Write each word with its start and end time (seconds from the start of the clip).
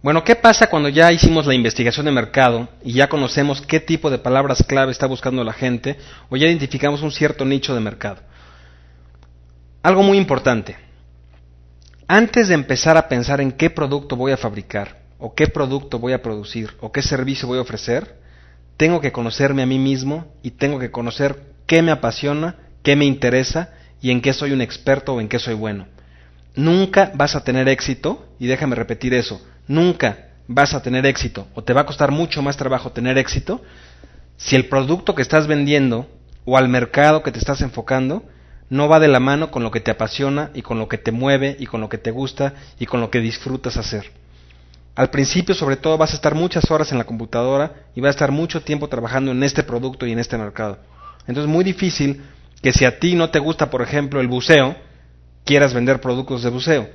bueno, 0.00 0.22
¿qué 0.22 0.36
pasa 0.36 0.68
cuando 0.68 0.88
ya 0.88 1.10
hicimos 1.10 1.46
la 1.46 1.54
investigación 1.54 2.06
de 2.06 2.12
mercado 2.12 2.68
y 2.84 2.92
ya 2.92 3.08
conocemos 3.08 3.60
qué 3.60 3.80
tipo 3.80 4.10
de 4.10 4.18
palabras 4.18 4.62
clave 4.62 4.92
está 4.92 5.06
buscando 5.06 5.42
la 5.42 5.52
gente 5.52 5.98
o 6.28 6.36
ya 6.36 6.46
identificamos 6.46 7.02
un 7.02 7.10
cierto 7.10 7.44
nicho 7.44 7.74
de 7.74 7.80
mercado? 7.80 8.20
Algo 9.82 10.04
muy 10.04 10.16
importante. 10.16 10.76
Antes 12.06 12.46
de 12.46 12.54
empezar 12.54 12.96
a 12.96 13.08
pensar 13.08 13.40
en 13.40 13.50
qué 13.50 13.70
producto 13.70 14.14
voy 14.14 14.30
a 14.30 14.36
fabricar, 14.36 15.02
o 15.18 15.34
qué 15.34 15.48
producto 15.48 15.98
voy 15.98 16.12
a 16.12 16.22
producir, 16.22 16.76
o 16.80 16.92
qué 16.92 17.02
servicio 17.02 17.48
voy 17.48 17.58
a 17.58 17.62
ofrecer, 17.62 18.20
tengo 18.76 19.00
que 19.00 19.10
conocerme 19.10 19.62
a 19.62 19.66
mí 19.66 19.80
mismo 19.80 20.32
y 20.44 20.52
tengo 20.52 20.78
que 20.78 20.92
conocer 20.92 21.42
qué 21.66 21.82
me 21.82 21.90
apasiona, 21.90 22.54
qué 22.84 22.94
me 22.94 23.04
interesa 23.04 23.74
y 24.00 24.12
en 24.12 24.22
qué 24.22 24.32
soy 24.32 24.52
un 24.52 24.60
experto 24.60 25.14
o 25.14 25.20
en 25.20 25.28
qué 25.28 25.40
soy 25.40 25.54
bueno 25.54 25.88
nunca 26.54 27.12
vas 27.14 27.34
a 27.36 27.44
tener 27.44 27.68
éxito, 27.68 28.28
y 28.38 28.46
déjame 28.46 28.76
repetir 28.76 29.14
eso, 29.14 29.40
nunca 29.66 30.28
vas 30.48 30.74
a 30.74 30.82
tener 30.82 31.04
éxito 31.06 31.46
o 31.54 31.62
te 31.62 31.74
va 31.74 31.82
a 31.82 31.86
costar 31.86 32.10
mucho 32.10 32.42
más 32.42 32.56
trabajo 32.56 32.90
tener 32.90 33.18
éxito 33.18 33.62
si 34.38 34.56
el 34.56 34.66
producto 34.66 35.14
que 35.14 35.22
estás 35.22 35.46
vendiendo 35.46 36.08
o 36.44 36.56
al 36.56 36.68
mercado 36.68 37.22
que 37.22 37.30
te 37.30 37.38
estás 37.38 37.60
enfocando 37.60 38.24
no 38.70 38.88
va 38.88 38.98
de 38.98 39.08
la 39.08 39.20
mano 39.20 39.50
con 39.50 39.62
lo 39.62 39.70
que 39.70 39.80
te 39.80 39.90
apasiona 39.90 40.50
y 40.54 40.62
con 40.62 40.78
lo 40.78 40.88
que 40.88 40.98
te 40.98 41.12
mueve 41.12 41.56
y 41.58 41.66
con 41.66 41.80
lo 41.80 41.88
que 41.88 41.98
te 41.98 42.10
gusta 42.10 42.54
y 42.78 42.86
con 42.86 43.00
lo 43.00 43.10
que 43.10 43.20
disfrutas 43.20 43.76
hacer. 43.76 44.10
Al 44.94 45.10
principio, 45.10 45.54
sobre 45.54 45.76
todo, 45.76 45.96
vas 45.96 46.12
a 46.12 46.16
estar 46.16 46.34
muchas 46.34 46.70
horas 46.70 46.90
en 46.92 46.98
la 46.98 47.04
computadora 47.04 47.72
y 47.94 48.00
vas 48.00 48.08
a 48.08 48.10
estar 48.10 48.32
mucho 48.32 48.62
tiempo 48.62 48.88
trabajando 48.88 49.30
en 49.30 49.42
este 49.42 49.62
producto 49.62 50.06
y 50.06 50.12
en 50.12 50.18
este 50.18 50.36
mercado. 50.36 50.78
Entonces 51.20 51.44
es 51.44 51.54
muy 51.54 51.64
difícil 51.64 52.22
que 52.62 52.72
si 52.72 52.84
a 52.84 52.98
ti 52.98 53.14
no 53.14 53.30
te 53.30 53.38
gusta, 53.38 53.70
por 53.70 53.80
ejemplo, 53.80 54.20
el 54.20 54.28
buceo, 54.28 54.76
quieras 55.48 55.72
vender 55.72 55.98
productos 56.02 56.42
de 56.42 56.50
buceo, 56.50 56.90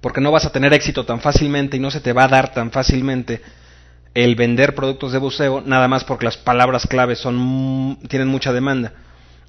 porque 0.00 0.22
no 0.22 0.32
vas 0.32 0.46
a 0.46 0.52
tener 0.52 0.72
éxito 0.72 1.04
tan 1.04 1.20
fácilmente 1.20 1.76
y 1.76 1.80
no 1.80 1.90
se 1.90 2.00
te 2.00 2.14
va 2.14 2.24
a 2.24 2.28
dar 2.28 2.54
tan 2.54 2.70
fácilmente 2.70 3.42
el 4.14 4.36
vender 4.36 4.74
productos 4.74 5.12
de 5.12 5.18
buceo, 5.18 5.60
nada 5.60 5.86
más 5.86 6.02
porque 6.02 6.24
las 6.24 6.38
palabras 6.38 6.86
clave 6.86 7.14
son, 7.14 7.98
tienen 8.08 8.28
mucha 8.28 8.54
demanda. 8.54 8.94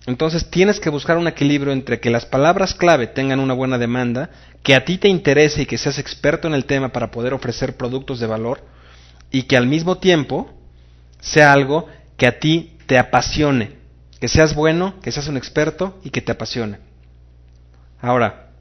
Entonces 0.06 0.50
tienes 0.50 0.82
que 0.82 0.90
buscar 0.90 1.18
un 1.18 1.30
equilibrio 1.30 1.72
entre 1.72 2.02
que 2.02 2.10
las 2.10 2.26
palabras 2.26 2.74
clave 2.74 3.08
tengan 3.08 3.40
una 3.40 3.54
buena 3.54 3.78
demanda, 3.78 4.32
que 4.64 4.76
a 4.76 4.84
ti 4.84 4.98
te 4.98 5.08
interese 5.08 5.62
y 5.62 5.66
que 5.66 5.78
seas 5.78 5.98
experto 5.98 6.50
en 6.50 6.56
el 6.56 6.66
tema 6.66 6.90
para 6.90 7.10
poder 7.10 7.34
ofrecer 7.34 7.78
productos 7.78 8.20
de 8.20 8.28
valor, 8.28 8.66
y 9.32 9.44
que 9.44 9.56
al 9.56 9.66
mismo 9.66 9.98
tiempo 10.00 10.52
sea 11.22 11.54
algo 11.54 11.88
que 12.18 12.28
a 12.28 12.38
ti 12.38 12.76
te 12.86 12.98
apasione, 12.98 13.78
que 14.20 14.28
seas 14.28 14.56
bueno, 14.56 15.00
que 15.02 15.14
seas 15.14 15.30
un 15.30 15.38
experto 15.38 16.02
y 16.04 16.10
que 16.10 16.22
te 16.22 16.34
apasione. 16.34 16.92
Ahora, 18.04 18.52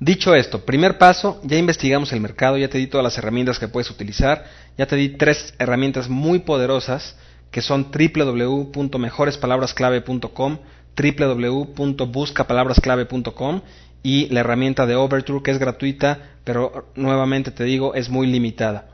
dicho 0.00 0.34
esto, 0.34 0.64
primer 0.64 0.96
paso, 0.96 1.38
ya 1.44 1.58
investigamos 1.58 2.14
el 2.14 2.22
mercado, 2.22 2.56
ya 2.56 2.70
te 2.70 2.78
di 2.78 2.86
todas 2.86 3.04
las 3.04 3.18
herramientas 3.18 3.58
que 3.58 3.68
puedes 3.68 3.90
utilizar, 3.90 4.46
ya 4.78 4.86
te 4.86 4.96
di 4.96 5.10
tres 5.10 5.52
herramientas 5.58 6.08
muy 6.08 6.38
poderosas 6.38 7.14
que 7.50 7.60
son 7.60 7.92
www.mejorespalabrasclave.com, 7.92 10.58
www.buscapalabrasclave.com 10.96 13.60
y 14.02 14.28
la 14.30 14.40
herramienta 14.40 14.86
de 14.86 14.96
Overture 14.96 15.42
que 15.42 15.50
es 15.50 15.58
gratuita, 15.58 16.30
pero 16.44 16.88
nuevamente 16.94 17.50
te 17.50 17.64
digo, 17.64 17.94
es 17.94 18.08
muy 18.08 18.28
limitada. 18.28 18.86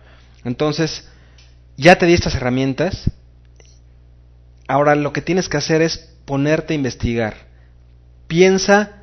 Entonces, 0.44 1.08
ya 1.76 1.96
te 1.96 2.06
di 2.06 2.14
estas 2.14 2.34
herramientas. 2.34 3.08
Ahora 4.66 4.96
lo 4.96 5.12
que 5.12 5.22
tienes 5.22 5.48
que 5.48 5.58
hacer 5.58 5.80
es 5.80 6.12
ponerte 6.24 6.74
a 6.74 6.76
investigar. 6.76 7.46
Piensa 8.26 8.97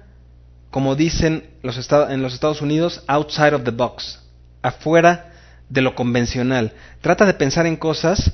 como 0.75 0.97
dicen 0.97 1.51
los 1.63 1.89
en 1.89 2.21
los 2.21 2.33
Estados 2.33 2.61
Unidos, 2.61 3.01
outside 3.07 3.53
of 3.53 3.63
the 3.63 3.71
box, 3.71 4.19
afuera 4.61 5.31
de 5.69 5.79
lo 5.79 5.95
convencional. 5.95 6.73
Trata 6.99 7.25
de 7.25 7.33
pensar 7.33 7.65
en 7.65 7.77
cosas 7.77 8.33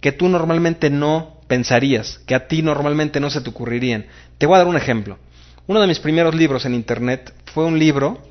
que 0.00 0.12
tú 0.12 0.28
normalmente 0.28 0.88
no 0.88 1.40
pensarías, 1.48 2.20
que 2.28 2.36
a 2.36 2.46
ti 2.46 2.62
normalmente 2.62 3.18
no 3.18 3.28
se 3.28 3.40
te 3.40 3.50
ocurrirían. 3.50 4.06
Te 4.38 4.46
voy 4.46 4.54
a 4.54 4.58
dar 4.58 4.68
un 4.68 4.76
ejemplo. 4.76 5.18
Uno 5.66 5.80
de 5.80 5.88
mis 5.88 5.98
primeros 5.98 6.36
libros 6.36 6.64
en 6.64 6.74
Internet 6.74 7.34
fue 7.52 7.64
un 7.64 7.76
libro 7.76 8.22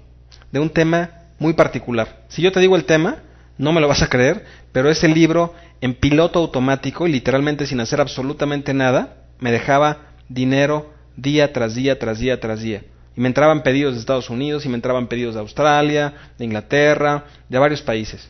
de 0.54 0.62
un 0.62 0.70
tema 0.70 1.10
muy 1.38 1.52
particular. 1.52 2.24
Si 2.30 2.42
yo 2.42 2.54
te 2.54 2.62
digo 2.62 2.78
el 2.78 2.86
tema, 2.86 3.24
no 3.58 3.74
me 3.74 3.82
lo 3.82 3.90
vas 3.90 4.04
a 4.04 4.08
creer, 4.08 4.46
pero 4.72 4.90
ese 4.90 5.10
libro 5.10 5.54
en 5.82 5.96
piloto 5.96 6.40
automático 6.40 7.08
y 7.08 7.12
literalmente 7.12 7.68
sin 7.68 7.82
hacer 7.82 8.00
absolutamente 8.00 8.74
nada, 8.74 9.18
me 9.40 9.52
dejaba 9.52 10.14
dinero 10.30 10.94
día 11.18 11.52
tras 11.52 11.76
día, 11.76 12.00
tras 12.00 12.20
día, 12.20 12.40
tras 12.40 12.62
día. 12.62 12.84
Y 13.16 13.22
me 13.22 13.28
entraban 13.28 13.64
pedidos 13.64 13.94
de 13.94 14.00
Estados 14.00 14.30
Unidos 14.30 14.66
y 14.66 14.70
me 14.70 14.76
entraban 14.76 15.08
pedidos 15.08 15.36
de 15.36 15.42
Australia, 15.42 16.14
de 16.38 16.46
Inglaterra, 16.46 17.26
de 17.48 17.60
varios 17.60 17.82
países. 17.82 18.30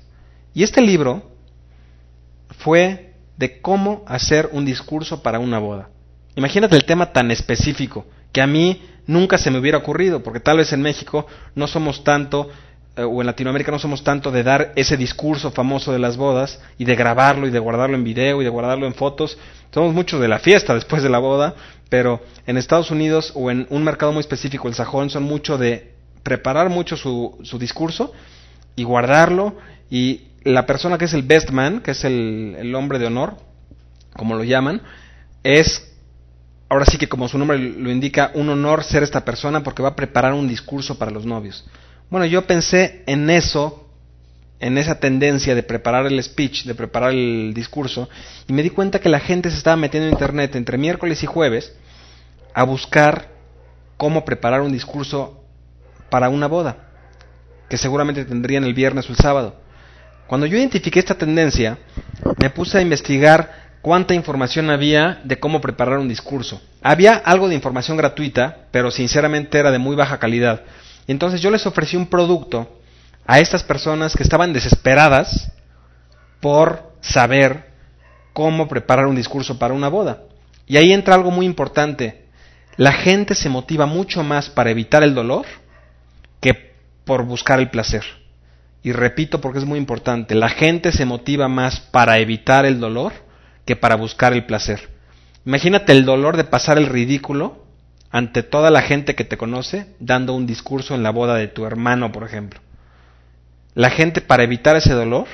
Y 0.54 0.64
este 0.64 0.82
libro 0.82 1.32
fue 2.60 3.14
de 3.38 3.62
cómo 3.62 4.04
hacer 4.08 4.50
un 4.52 4.66
discurso 4.66 5.24
para 5.24 5.40
una 5.40 5.60
boda. 5.60 5.90
Imagínate 6.36 6.76
el 6.76 6.86
tema 6.86 7.12
tan 7.12 7.32
específico 7.32 8.06
que 8.32 8.42
a 8.42 8.48
mí 8.48 8.82
nunca 9.08 9.38
se 9.38 9.52
me 9.52 9.60
hubiera 9.60 9.78
ocurrido, 9.78 10.24
porque 10.24 10.40
tal 10.40 10.58
vez 10.58 10.74
en 10.74 10.82
México 10.82 11.28
no 11.56 11.68
somos 11.68 12.04
tanto 12.04 12.50
eh, 12.96 13.04
o 13.04 13.22
en 13.22 13.28
Latinoamérica 13.28 13.72
no 13.72 13.80
somos 13.80 14.04
tanto 14.04 14.32
de 14.32 14.44
dar 14.44 14.72
ese 14.76 14.98
discurso 14.98 15.52
famoso 15.52 15.92
de 15.92 16.00
las 16.00 16.16
bodas 16.16 16.62
y 16.78 16.86
de 16.86 16.96
grabarlo 16.96 17.48
y 17.48 17.52
de 17.52 17.60
guardarlo 17.60 17.96
en 17.96 18.04
video 18.04 18.42
y 18.42 18.44
de 18.44 18.52
guardarlo 18.52 18.86
en 18.86 18.94
fotos. 18.94 19.38
Somos 19.72 19.94
muchos 19.94 20.22
de 20.22 20.28
la 20.28 20.40
fiesta 20.40 20.76
después 20.76 21.02
de 21.02 21.10
la 21.10 21.18
boda, 21.18 21.56
pero 21.94 22.22
en 22.48 22.58
Estados 22.58 22.90
Unidos 22.90 23.32
o 23.36 23.52
en 23.52 23.68
un 23.70 23.84
mercado 23.84 24.12
muy 24.12 24.22
específico, 24.22 24.68
el 24.68 24.74
sajón, 24.74 25.12
son 25.12 25.22
mucho 25.22 25.60
de 25.60 25.94
preparar 26.24 26.70
mucho 26.70 26.98
su, 26.98 27.38
su 27.44 27.60
discurso 27.60 28.14
y 28.76 28.84
guardarlo 28.84 29.58
y 29.92 30.22
la 30.44 30.66
persona 30.66 30.98
que 30.98 31.06
es 31.06 31.14
el 31.14 31.22
best 31.22 31.52
man, 31.52 31.82
que 31.82 31.92
es 31.92 32.04
el, 32.04 32.56
el 32.58 32.74
hombre 32.74 32.98
de 32.98 33.06
honor, 33.06 33.38
como 34.14 34.34
lo 34.34 34.44
llaman, 34.44 34.82
es 35.44 35.94
ahora 36.68 36.86
sí 36.86 36.98
que 36.98 37.08
como 37.08 37.28
su 37.28 37.38
nombre 37.38 37.60
lo 37.60 37.92
indica, 37.92 38.32
un 38.34 38.50
honor 38.50 38.84
ser 38.84 39.04
esta 39.04 39.24
persona 39.24 39.62
porque 39.62 39.84
va 39.84 39.90
a 39.90 39.96
preparar 39.96 40.34
un 40.34 40.48
discurso 40.48 40.98
para 40.98 41.12
los 41.12 41.28
novios. 41.28 41.64
Bueno, 42.10 42.26
yo 42.26 42.48
pensé 42.48 43.04
en 43.06 43.30
eso, 43.30 43.88
en 44.60 44.80
esa 44.80 45.00
tendencia 45.00 45.54
de 45.54 45.62
preparar 45.62 46.08
el 46.08 46.24
speech, 46.24 46.64
de 46.64 46.74
preparar 46.74 47.12
el 47.12 47.54
discurso, 47.54 48.10
y 48.48 48.54
me 48.54 48.64
di 48.64 48.72
cuenta 48.72 48.98
que 48.98 49.10
la 49.10 49.20
gente 49.20 49.52
se 49.52 49.58
estaba 49.58 49.76
metiendo 49.76 50.08
en 50.08 50.14
Internet 50.14 50.56
entre 50.56 50.80
miércoles 50.80 51.22
y 51.22 51.28
jueves 51.28 51.72
a 52.54 52.64
buscar 52.64 53.30
cómo 53.98 54.26
preparar 54.26 54.62
un 54.62 54.72
discurso 54.72 55.44
para 56.10 56.30
una 56.30 56.48
boda, 56.48 56.78
que 57.70 57.78
seguramente 57.78 58.26
tendrían 58.26 58.64
el 58.64 58.74
viernes 58.74 59.08
o 59.10 59.12
el 59.12 59.18
sábado. 59.18 59.56
Cuando 60.28 60.46
yo 60.48 60.58
identifiqué 60.58 61.00
esta 61.00 61.16
tendencia, 61.16 61.78
me 62.38 62.50
puse 62.50 62.78
a 62.78 62.82
investigar 62.82 63.64
cuánta 63.82 64.14
información 64.14 64.70
había 64.70 65.22
de 65.24 65.40
cómo 65.40 65.62
preparar 65.62 66.00
un 66.00 66.08
discurso. 66.08 66.62
Había 66.82 67.16
algo 67.16 67.50
de 67.50 67.56
información 67.56 67.98
gratuita, 67.98 68.68
pero 68.72 68.92
sinceramente 68.92 69.60
era 69.60 69.72
de 69.72 69.80
muy 69.80 69.96
baja 69.96 70.20
calidad. 70.20 70.62
Y 71.06 71.12
entonces 71.12 71.42
yo 71.42 71.52
les 71.52 71.66
ofrecí 71.66 71.98
un 71.98 72.08
producto 72.08 72.80
a 73.26 73.40
estas 73.40 73.64
personas 73.64 74.16
que 74.16 74.24
estaban 74.24 74.54
desesperadas 74.54 75.52
por 76.40 76.94
saber 77.02 77.72
cómo 78.34 78.68
preparar 78.68 79.06
un 79.08 79.16
discurso 79.16 79.60
para 79.60 79.74
una 79.74 79.90
boda. 79.90 80.24
Y 80.66 80.78
ahí 80.78 80.94
entra 80.94 81.16
algo 81.16 81.32
muy 81.32 81.46
importante. 81.46 82.23
La 82.78 82.94
gente 82.94 83.36
se 83.36 83.50
motiva 83.50 83.86
mucho 83.86 84.24
más 84.24 84.50
para 84.50 84.72
evitar 84.72 85.04
el 85.04 85.14
dolor 85.14 85.46
que 86.40 86.74
por 87.06 87.24
buscar 87.24 87.60
el 87.60 87.70
placer. 87.70 88.04
Y 88.82 88.92
repito 88.92 89.40
porque 89.40 89.60
es 89.60 89.66
muy 89.66 89.80
importante, 89.80 90.36
la 90.36 90.50
gente 90.50 90.92
se 90.92 91.06
motiva 91.06 91.48
más 91.48 91.80
para 91.80 92.18
evitar 92.20 92.66
el 92.66 92.80
dolor 92.80 93.14
que 93.66 93.76
para 93.76 93.96
buscar 93.96 94.34
el 94.34 94.46
placer. 94.46 94.90
Imagínate 95.46 95.92
el 95.92 96.04
dolor 96.06 96.36
de 96.36 96.44
pasar 96.44 96.78
el 96.78 96.88
ridículo 96.88 97.64
ante 98.12 98.44
toda 98.44 98.70
la 98.72 98.82
gente 98.82 99.16
que 99.16 99.24
te 99.24 99.38
conoce 99.38 99.88
dando 100.00 100.34
un 100.34 100.46
discurso 100.46 100.96
en 100.96 101.04
la 101.04 101.12
boda 101.12 101.36
de 101.36 101.48
tu 101.48 101.66
hermano, 101.66 102.12
por 102.12 102.24
ejemplo. 102.24 102.60
La 103.74 103.90
gente, 103.90 104.22
para 104.22 104.44
evitar 104.44 104.76
ese 104.76 104.94
dolor, 104.94 105.26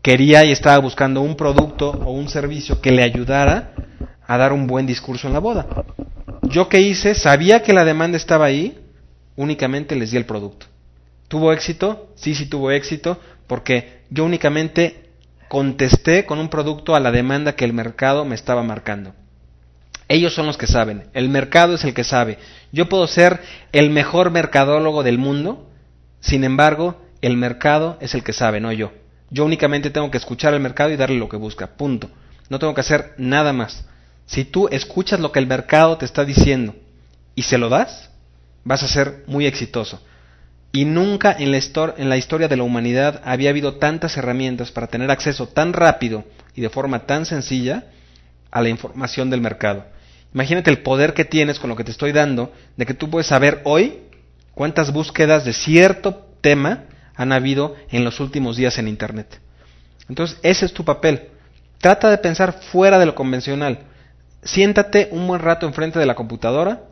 quería 0.00 0.44
y 0.44 0.52
estaba 0.52 0.78
buscando 0.78 1.20
un 1.20 1.36
producto 1.36 1.90
o 1.90 2.12
un 2.12 2.28
servicio 2.28 2.80
que 2.80 2.90
le 2.90 3.02
ayudara 3.02 3.74
a 4.26 4.36
dar 4.38 4.52
un 4.52 4.66
buen 4.66 4.86
discurso 4.86 5.26
en 5.26 5.34
la 5.34 5.40
boda. 5.40 5.66
Yo 6.52 6.68
que 6.68 6.82
hice, 6.82 7.14
sabía 7.14 7.62
que 7.62 7.72
la 7.72 7.82
demanda 7.82 8.18
estaba 8.18 8.44
ahí, 8.44 8.78
únicamente 9.36 9.96
les 9.96 10.10
di 10.10 10.18
el 10.18 10.26
producto. 10.26 10.66
¿Tuvo 11.28 11.50
éxito? 11.50 12.12
Sí, 12.14 12.34
sí 12.34 12.44
tuvo 12.44 12.70
éxito, 12.70 13.18
porque 13.46 14.02
yo 14.10 14.26
únicamente 14.26 15.08
contesté 15.48 16.26
con 16.26 16.38
un 16.38 16.50
producto 16.50 16.94
a 16.94 17.00
la 17.00 17.10
demanda 17.10 17.56
que 17.56 17.64
el 17.64 17.72
mercado 17.72 18.26
me 18.26 18.34
estaba 18.34 18.62
marcando. 18.62 19.14
Ellos 20.08 20.34
son 20.34 20.46
los 20.46 20.58
que 20.58 20.66
saben, 20.66 21.04
el 21.14 21.30
mercado 21.30 21.76
es 21.76 21.84
el 21.84 21.94
que 21.94 22.04
sabe. 22.04 22.36
Yo 22.70 22.86
puedo 22.86 23.06
ser 23.06 23.40
el 23.72 23.88
mejor 23.88 24.30
mercadólogo 24.30 25.02
del 25.02 25.16
mundo, 25.16 25.70
sin 26.20 26.44
embargo, 26.44 27.00
el 27.22 27.38
mercado 27.38 27.96
es 28.02 28.14
el 28.14 28.22
que 28.22 28.34
sabe, 28.34 28.60
no 28.60 28.72
yo. 28.72 28.92
Yo 29.30 29.46
únicamente 29.46 29.88
tengo 29.88 30.10
que 30.10 30.18
escuchar 30.18 30.52
al 30.52 30.60
mercado 30.60 30.90
y 30.90 30.96
darle 30.96 31.16
lo 31.16 31.30
que 31.30 31.38
busca, 31.38 31.78
punto. 31.78 32.10
No 32.50 32.58
tengo 32.58 32.74
que 32.74 32.82
hacer 32.82 33.14
nada 33.16 33.54
más. 33.54 33.86
Si 34.26 34.44
tú 34.44 34.68
escuchas 34.70 35.20
lo 35.20 35.32
que 35.32 35.38
el 35.38 35.46
mercado 35.46 35.98
te 35.98 36.04
está 36.04 36.24
diciendo 36.24 36.74
y 37.34 37.42
se 37.42 37.58
lo 37.58 37.68
das, 37.68 38.10
vas 38.64 38.82
a 38.82 38.88
ser 38.88 39.24
muy 39.26 39.46
exitoso. 39.46 40.00
Y 40.72 40.84
nunca 40.86 41.36
en 41.38 41.52
la, 41.52 41.60
en 41.98 42.08
la, 42.08 42.16
historia 42.16 42.48
de 42.48 42.56
la 42.56 42.62
humanidad 42.62 43.20
había 43.24 43.50
habido 43.50 43.74
tantas 43.74 44.16
herramientas 44.16 44.70
para 44.70 44.86
tener 44.86 45.10
acceso 45.10 45.48
tan 45.48 45.74
rápido 45.74 46.24
y 46.54 46.62
de 46.62 46.70
forma 46.70 47.00
tan 47.00 47.26
sencilla 47.26 47.84
a 48.50 48.62
la 48.62 48.70
información 48.70 49.28
del 49.28 49.42
mercado. 49.42 49.84
Imagínate 50.32 50.70
el 50.70 50.78
poder 50.78 51.12
que 51.12 51.26
tienes 51.26 51.58
con 51.58 51.68
lo 51.68 51.76
que 51.76 51.84
te 51.84 51.90
estoy 51.90 52.12
dando, 52.12 52.52
de 52.76 52.86
que 52.86 52.94
tú 52.94 53.10
puedes 53.10 53.26
saber 53.26 53.60
hoy 53.64 53.98
cuántas 54.54 54.92
búsquedas 54.92 55.44
de 55.44 55.52
cierto 55.52 56.26
tema 56.40 56.84
han 57.14 57.32
habido 57.32 57.76
en 57.90 58.04
los 58.04 58.18
últimos 58.20 58.56
días 58.56 58.78
en 58.78 58.88
Internet. 58.88 59.40
Entonces, 60.08 60.38
ese 60.42 60.64
es 60.66 60.72
tu 60.72 60.84
papel. 60.84 61.28
Trata 61.78 62.10
de 62.10 62.18
pensar 62.18 62.60
fuera 62.70 62.98
de 62.98 63.06
lo 63.06 63.14
convencional. 63.14 63.80
Siéntate 64.42 65.08
un 65.12 65.26
buen 65.26 65.40
rato 65.40 65.66
enfrente 65.66 65.98
de 65.98 66.06
la 66.06 66.14
computadora 66.14 66.84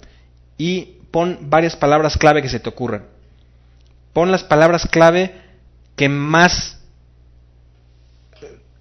y 0.56 0.98
pon 1.10 1.38
varias 1.50 1.76
palabras 1.76 2.16
clave 2.16 2.42
que 2.42 2.48
se 2.48 2.60
te 2.60 2.68
ocurran. 2.68 3.04
Pon 4.12 4.30
las 4.30 4.44
palabras 4.44 4.86
clave 4.86 5.34
que 5.96 6.08
más 6.08 6.80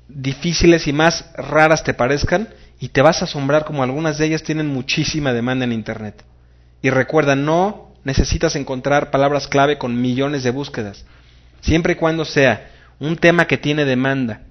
difíciles 0.07 0.87
y 0.87 0.93
más 0.93 1.25
raras 1.35 1.83
te 1.83 1.93
parezcan 1.93 2.49
y 2.79 2.89
te 2.89 3.01
vas 3.01 3.21
a 3.21 3.25
asombrar 3.25 3.65
como 3.65 3.83
algunas 3.83 4.17
de 4.17 4.25
ellas 4.25 4.43
tienen 4.43 4.67
muchísima 4.67 5.33
demanda 5.33 5.65
en 5.65 5.71
Internet. 5.71 6.23
Y 6.81 6.89
recuerda, 6.89 7.35
no 7.35 7.93
necesitas 8.03 8.55
encontrar 8.55 9.11
palabras 9.11 9.47
clave 9.47 9.77
con 9.77 10.01
millones 10.01 10.43
de 10.43 10.51
búsquedas. 10.51 11.05
Siempre 11.61 11.93
y 11.93 11.95
cuando 11.95 12.25
sea 12.25 12.71
un 12.99 13.17
tema 13.17 13.45
que 13.45 13.57
tiene 13.57 13.85
demanda 13.85 14.41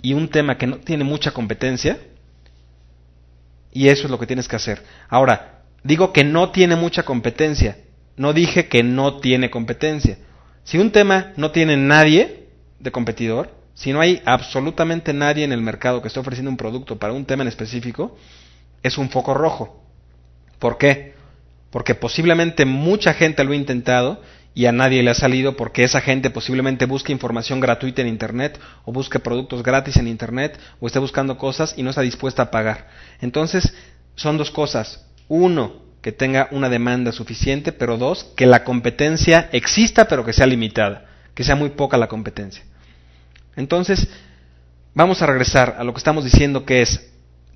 y 0.00 0.14
un 0.14 0.28
tema 0.28 0.58
que 0.58 0.66
no 0.66 0.78
tiene 0.78 1.04
mucha 1.04 1.32
competencia, 1.32 1.98
y 3.76 3.90
eso 3.90 4.04
es 4.04 4.10
lo 4.10 4.18
que 4.18 4.26
tienes 4.26 4.48
que 4.48 4.56
hacer. 4.56 4.82
Ahora, 5.10 5.60
digo 5.84 6.10
que 6.10 6.24
no 6.24 6.50
tiene 6.50 6.76
mucha 6.76 7.02
competencia, 7.02 7.76
no 8.16 8.32
dije 8.32 8.68
que 8.68 8.82
no 8.82 9.18
tiene 9.18 9.50
competencia. 9.50 10.16
Si 10.64 10.78
un 10.78 10.92
tema 10.92 11.34
no 11.36 11.50
tiene 11.50 11.76
nadie 11.76 12.48
de 12.80 12.90
competidor, 12.90 13.54
si 13.74 13.92
no 13.92 14.00
hay 14.00 14.22
absolutamente 14.24 15.12
nadie 15.12 15.44
en 15.44 15.52
el 15.52 15.60
mercado 15.60 16.00
que 16.00 16.08
esté 16.08 16.18
ofreciendo 16.18 16.50
un 16.50 16.56
producto 16.56 16.98
para 16.98 17.12
un 17.12 17.26
tema 17.26 17.42
en 17.42 17.48
específico, 17.48 18.16
es 18.82 18.96
un 18.96 19.10
foco 19.10 19.34
rojo. 19.34 19.84
¿Por 20.58 20.78
qué? 20.78 21.12
Porque 21.68 21.94
posiblemente 21.94 22.64
mucha 22.64 23.12
gente 23.12 23.44
lo 23.44 23.52
ha 23.52 23.56
intentado 23.56 24.22
y 24.56 24.64
a 24.64 24.72
nadie 24.72 25.02
le 25.02 25.10
ha 25.10 25.14
salido 25.14 25.54
porque 25.54 25.84
esa 25.84 26.00
gente 26.00 26.30
posiblemente 26.30 26.86
busque 26.86 27.12
información 27.12 27.60
gratuita 27.60 28.00
en 28.00 28.08
Internet 28.08 28.58
o 28.86 28.92
busque 28.92 29.18
productos 29.18 29.62
gratis 29.62 29.98
en 29.98 30.08
Internet 30.08 30.58
o 30.80 30.86
esté 30.86 30.98
buscando 30.98 31.36
cosas 31.36 31.74
y 31.76 31.82
no 31.82 31.90
está 31.90 32.00
dispuesta 32.00 32.44
a 32.44 32.50
pagar. 32.50 32.88
Entonces, 33.20 33.74
son 34.14 34.38
dos 34.38 34.50
cosas. 34.50 35.04
Uno, 35.28 35.82
que 36.00 36.10
tenga 36.10 36.48
una 36.52 36.70
demanda 36.70 37.12
suficiente, 37.12 37.70
pero 37.70 37.98
dos, 37.98 38.32
que 38.34 38.46
la 38.46 38.64
competencia 38.64 39.50
exista 39.52 40.08
pero 40.08 40.24
que 40.24 40.32
sea 40.32 40.46
limitada, 40.46 41.04
que 41.34 41.44
sea 41.44 41.54
muy 41.54 41.68
poca 41.68 41.98
la 41.98 42.08
competencia. 42.08 42.64
Entonces, 43.56 44.08
vamos 44.94 45.20
a 45.20 45.26
regresar 45.26 45.76
a 45.78 45.84
lo 45.84 45.92
que 45.92 45.98
estamos 45.98 46.24
diciendo 46.24 46.64
que 46.64 46.80
es, 46.80 47.12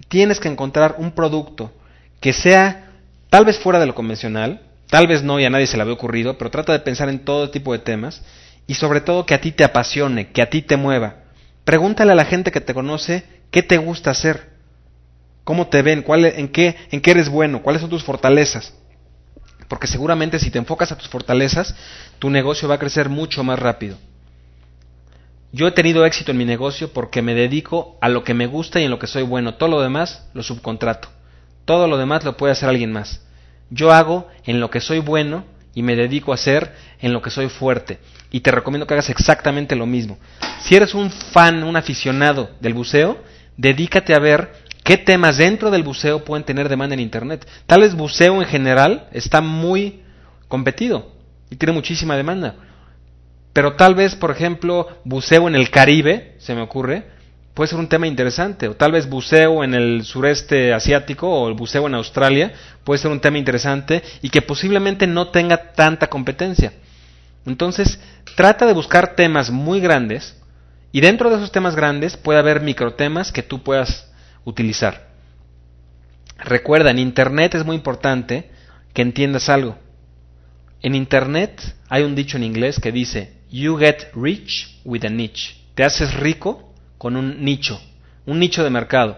tienes 0.08 0.38
que 0.38 0.48
encontrar 0.48 0.96
un 0.98 1.12
producto 1.12 1.72
que 2.20 2.34
sea 2.34 2.90
tal 3.30 3.46
vez 3.46 3.58
fuera 3.58 3.80
de 3.80 3.86
lo 3.86 3.94
convencional, 3.94 4.69
Tal 4.90 5.06
vez 5.06 5.22
no 5.22 5.38
y 5.38 5.44
a 5.44 5.50
nadie 5.50 5.68
se 5.68 5.76
le 5.76 5.82
había 5.82 5.94
ocurrido, 5.94 6.36
pero 6.36 6.50
trata 6.50 6.72
de 6.72 6.80
pensar 6.80 7.08
en 7.08 7.24
todo 7.24 7.50
tipo 7.50 7.72
de 7.72 7.78
temas 7.78 8.22
y 8.66 8.74
sobre 8.74 9.00
todo 9.00 9.24
que 9.24 9.34
a 9.34 9.40
ti 9.40 9.52
te 9.52 9.64
apasione, 9.64 10.32
que 10.32 10.42
a 10.42 10.50
ti 10.50 10.62
te 10.62 10.76
mueva. 10.76 11.24
Pregúntale 11.64 12.12
a 12.12 12.16
la 12.16 12.24
gente 12.24 12.50
que 12.50 12.60
te 12.60 12.74
conoce 12.74 13.24
qué 13.52 13.62
te 13.62 13.78
gusta 13.78 14.10
hacer, 14.10 14.50
cómo 15.44 15.68
te 15.68 15.82
ven, 15.82 16.02
cuál, 16.02 16.24
en, 16.24 16.48
qué, 16.48 16.76
en 16.90 17.00
qué 17.00 17.12
eres 17.12 17.28
bueno, 17.28 17.62
cuáles 17.62 17.80
son 17.80 17.90
tus 17.90 18.02
fortalezas. 18.02 18.74
Porque 19.68 19.86
seguramente 19.86 20.40
si 20.40 20.50
te 20.50 20.58
enfocas 20.58 20.90
a 20.90 20.98
tus 20.98 21.08
fortalezas, 21.08 21.76
tu 22.18 22.28
negocio 22.28 22.68
va 22.68 22.74
a 22.74 22.80
crecer 22.80 23.08
mucho 23.08 23.44
más 23.44 23.60
rápido. 23.60 23.96
Yo 25.52 25.68
he 25.68 25.72
tenido 25.72 26.04
éxito 26.04 26.32
en 26.32 26.38
mi 26.38 26.44
negocio 26.44 26.92
porque 26.92 27.22
me 27.22 27.34
dedico 27.34 27.96
a 28.00 28.08
lo 28.08 28.24
que 28.24 28.34
me 28.34 28.46
gusta 28.46 28.80
y 28.80 28.84
en 28.84 28.90
lo 28.90 28.98
que 28.98 29.06
soy 29.06 29.22
bueno. 29.22 29.54
Todo 29.54 29.68
lo 29.68 29.80
demás 29.80 30.28
lo 30.34 30.42
subcontrato. 30.42 31.08
Todo 31.64 31.86
lo 31.86 31.96
demás 31.98 32.24
lo 32.24 32.36
puede 32.36 32.52
hacer 32.52 32.68
alguien 32.68 32.92
más. 32.92 33.20
Yo 33.70 33.92
hago 33.92 34.28
en 34.44 34.60
lo 34.60 34.70
que 34.70 34.80
soy 34.80 34.98
bueno 34.98 35.44
y 35.74 35.82
me 35.82 35.96
dedico 35.96 36.32
a 36.32 36.34
hacer 36.34 36.74
en 37.00 37.12
lo 37.12 37.22
que 37.22 37.30
soy 37.30 37.48
fuerte. 37.48 37.98
Y 38.30 38.40
te 38.40 38.50
recomiendo 38.50 38.86
que 38.86 38.94
hagas 38.94 39.10
exactamente 39.10 39.76
lo 39.76 39.86
mismo. 39.86 40.18
Si 40.62 40.74
eres 40.74 40.94
un 40.94 41.10
fan, 41.10 41.62
un 41.62 41.76
aficionado 41.76 42.50
del 42.60 42.74
buceo, 42.74 43.18
dedícate 43.56 44.14
a 44.14 44.18
ver 44.18 44.52
qué 44.84 44.96
temas 44.96 45.36
dentro 45.36 45.70
del 45.70 45.82
buceo 45.82 46.24
pueden 46.24 46.44
tener 46.44 46.68
demanda 46.68 46.94
en 46.94 47.00
Internet. 47.00 47.46
Tal 47.66 47.80
vez 47.80 47.94
buceo 47.94 48.42
en 48.42 48.48
general 48.48 49.08
está 49.12 49.40
muy 49.40 50.02
competido 50.48 51.12
y 51.50 51.56
tiene 51.56 51.72
muchísima 51.72 52.16
demanda. 52.16 52.56
Pero 53.52 53.74
tal 53.74 53.94
vez, 53.94 54.14
por 54.14 54.30
ejemplo, 54.30 54.88
buceo 55.04 55.48
en 55.48 55.56
el 55.56 55.70
Caribe, 55.70 56.36
se 56.38 56.54
me 56.54 56.62
ocurre, 56.62 57.06
puede 57.60 57.68
ser 57.68 57.78
un 57.78 57.90
tema 57.90 58.06
interesante. 58.06 58.68
O 58.68 58.74
tal 58.74 58.92
vez 58.92 59.06
buceo 59.06 59.62
en 59.62 59.74
el 59.74 60.02
sureste 60.02 60.72
asiático 60.72 61.28
o 61.28 61.46
el 61.46 61.52
buceo 61.52 61.86
en 61.88 61.94
Australia 61.94 62.54
puede 62.84 63.02
ser 63.02 63.10
un 63.10 63.20
tema 63.20 63.36
interesante 63.36 64.02
y 64.22 64.30
que 64.30 64.40
posiblemente 64.40 65.06
no 65.06 65.28
tenga 65.28 65.72
tanta 65.72 66.06
competencia. 66.06 66.72
Entonces, 67.44 68.00
trata 68.34 68.64
de 68.64 68.72
buscar 68.72 69.14
temas 69.14 69.50
muy 69.50 69.78
grandes 69.80 70.40
y 70.90 71.02
dentro 71.02 71.28
de 71.28 71.36
esos 71.36 71.52
temas 71.52 71.76
grandes 71.76 72.16
puede 72.16 72.38
haber 72.38 72.62
microtemas 72.62 73.30
que 73.30 73.42
tú 73.42 73.62
puedas 73.62 74.10
utilizar. 74.44 75.08
Recuerda, 76.38 76.90
en 76.90 76.98
Internet 76.98 77.56
es 77.56 77.66
muy 77.66 77.76
importante 77.76 78.50
que 78.94 79.02
entiendas 79.02 79.50
algo. 79.50 79.76
En 80.80 80.94
Internet 80.94 81.60
hay 81.90 82.04
un 82.04 82.14
dicho 82.14 82.38
en 82.38 82.44
inglés 82.44 82.80
que 82.80 82.90
dice, 82.90 83.34
You 83.50 83.76
get 83.76 84.14
rich 84.14 84.80
with 84.82 85.04
a 85.04 85.10
niche. 85.10 85.56
Te 85.74 85.84
haces 85.84 86.14
rico 86.14 86.69
con 87.00 87.16
un 87.16 87.42
nicho, 87.42 87.80
un 88.26 88.38
nicho 88.38 88.62
de 88.62 88.68
mercado. 88.68 89.16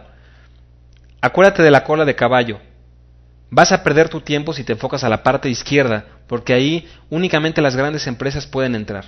Acuérdate 1.21 1.65
de 1.65 1.71
la 1.73 1.83
cola 1.83 2.05
de 2.05 2.15
caballo. 2.15 2.61
Vas 3.51 3.73
a 3.73 3.83
perder 3.83 4.09
tu 4.09 4.21
tiempo 4.21 4.53
si 4.53 4.63
te 4.63 4.75
enfocas 4.75 5.03
a 5.03 5.09
la 5.09 5.25
parte 5.25 5.51
izquierda, 5.51 6.05
porque 6.29 6.55
ahí 6.55 6.89
únicamente 7.11 7.61
las 7.61 7.75
grandes 7.75 8.07
empresas 8.07 8.47
pueden 8.47 8.77
entrar. 8.77 9.07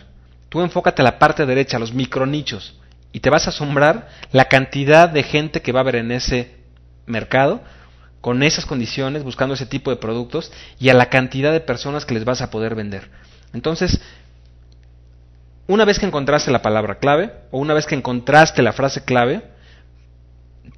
Tú 0.48 0.60
enfócate 0.60 1.02
a 1.02 1.04
la 1.04 1.20
parte 1.20 1.46
derecha, 1.46 1.76
a 1.76 1.80
los 1.80 1.94
micronichos, 1.94 2.76
y 3.12 3.20
te 3.20 3.30
vas 3.30 3.46
a 3.46 3.50
asombrar 3.50 4.08
la 4.32 4.46
cantidad 4.46 5.08
de 5.08 5.22
gente 5.22 5.62
que 5.62 5.70
va 5.70 5.78
a 5.78 5.82
haber 5.82 5.94
en 5.94 6.10
ese 6.10 6.56
mercado 7.06 7.62
con 8.20 8.42
esas 8.42 8.66
condiciones, 8.66 9.22
buscando 9.22 9.54
ese 9.54 9.66
tipo 9.66 9.90
de 9.90 9.98
productos, 9.98 10.50
y 10.80 10.88
a 10.88 10.94
la 10.94 11.10
cantidad 11.10 11.52
de 11.52 11.60
personas 11.60 12.04
que 12.04 12.14
les 12.14 12.24
vas 12.24 12.42
a 12.42 12.50
poder 12.50 12.74
vender. 12.74 13.08
Entonces, 13.52 14.00
una 15.66 15.84
vez 15.84 15.98
que 15.98 16.06
encontraste 16.06 16.50
la 16.50 16.62
palabra 16.62 16.98
clave 16.98 17.32
o 17.50 17.58
una 17.58 17.74
vez 17.74 17.86
que 17.86 17.94
encontraste 17.94 18.62
la 18.62 18.72
frase 18.72 19.04
clave, 19.04 19.42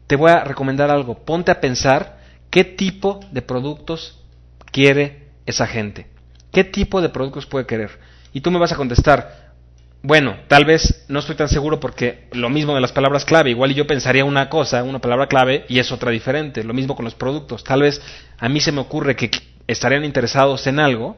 te 0.06 0.16
voy 0.16 0.30
a 0.30 0.44
recomendar 0.44 0.90
algo. 0.90 1.24
Ponte 1.24 1.50
a 1.50 1.60
pensar 1.60 2.18
qué 2.50 2.64
tipo 2.64 3.20
de 3.32 3.42
productos 3.42 4.22
quiere 4.70 5.28
esa 5.46 5.66
gente. 5.66 6.06
¿Qué 6.52 6.64
tipo 6.64 7.02
de 7.02 7.08
productos 7.08 7.46
puede 7.46 7.66
querer? 7.66 7.98
Y 8.32 8.40
tú 8.40 8.50
me 8.50 8.58
vas 8.58 8.72
a 8.72 8.76
contestar, 8.76 9.54
bueno, 10.02 10.36
tal 10.46 10.64
vez 10.64 11.04
no 11.08 11.18
estoy 11.18 11.34
tan 11.34 11.48
seguro 11.48 11.80
porque 11.80 12.28
lo 12.32 12.48
mismo 12.48 12.74
de 12.74 12.80
las 12.80 12.92
palabras 12.92 13.24
clave, 13.24 13.50
igual 13.50 13.74
yo 13.74 13.86
pensaría 13.86 14.24
una 14.24 14.48
cosa, 14.48 14.84
una 14.84 15.00
palabra 15.00 15.26
clave, 15.26 15.64
y 15.68 15.80
es 15.80 15.90
otra 15.90 16.12
diferente. 16.12 16.62
Lo 16.62 16.74
mismo 16.74 16.94
con 16.94 17.04
los 17.04 17.14
productos. 17.14 17.64
Tal 17.64 17.82
vez 17.82 18.00
a 18.38 18.48
mí 18.48 18.60
se 18.60 18.72
me 18.72 18.80
ocurre 18.80 19.16
que 19.16 19.30
estarían 19.66 20.04
interesados 20.04 20.66
en 20.66 20.78
algo, 20.78 21.16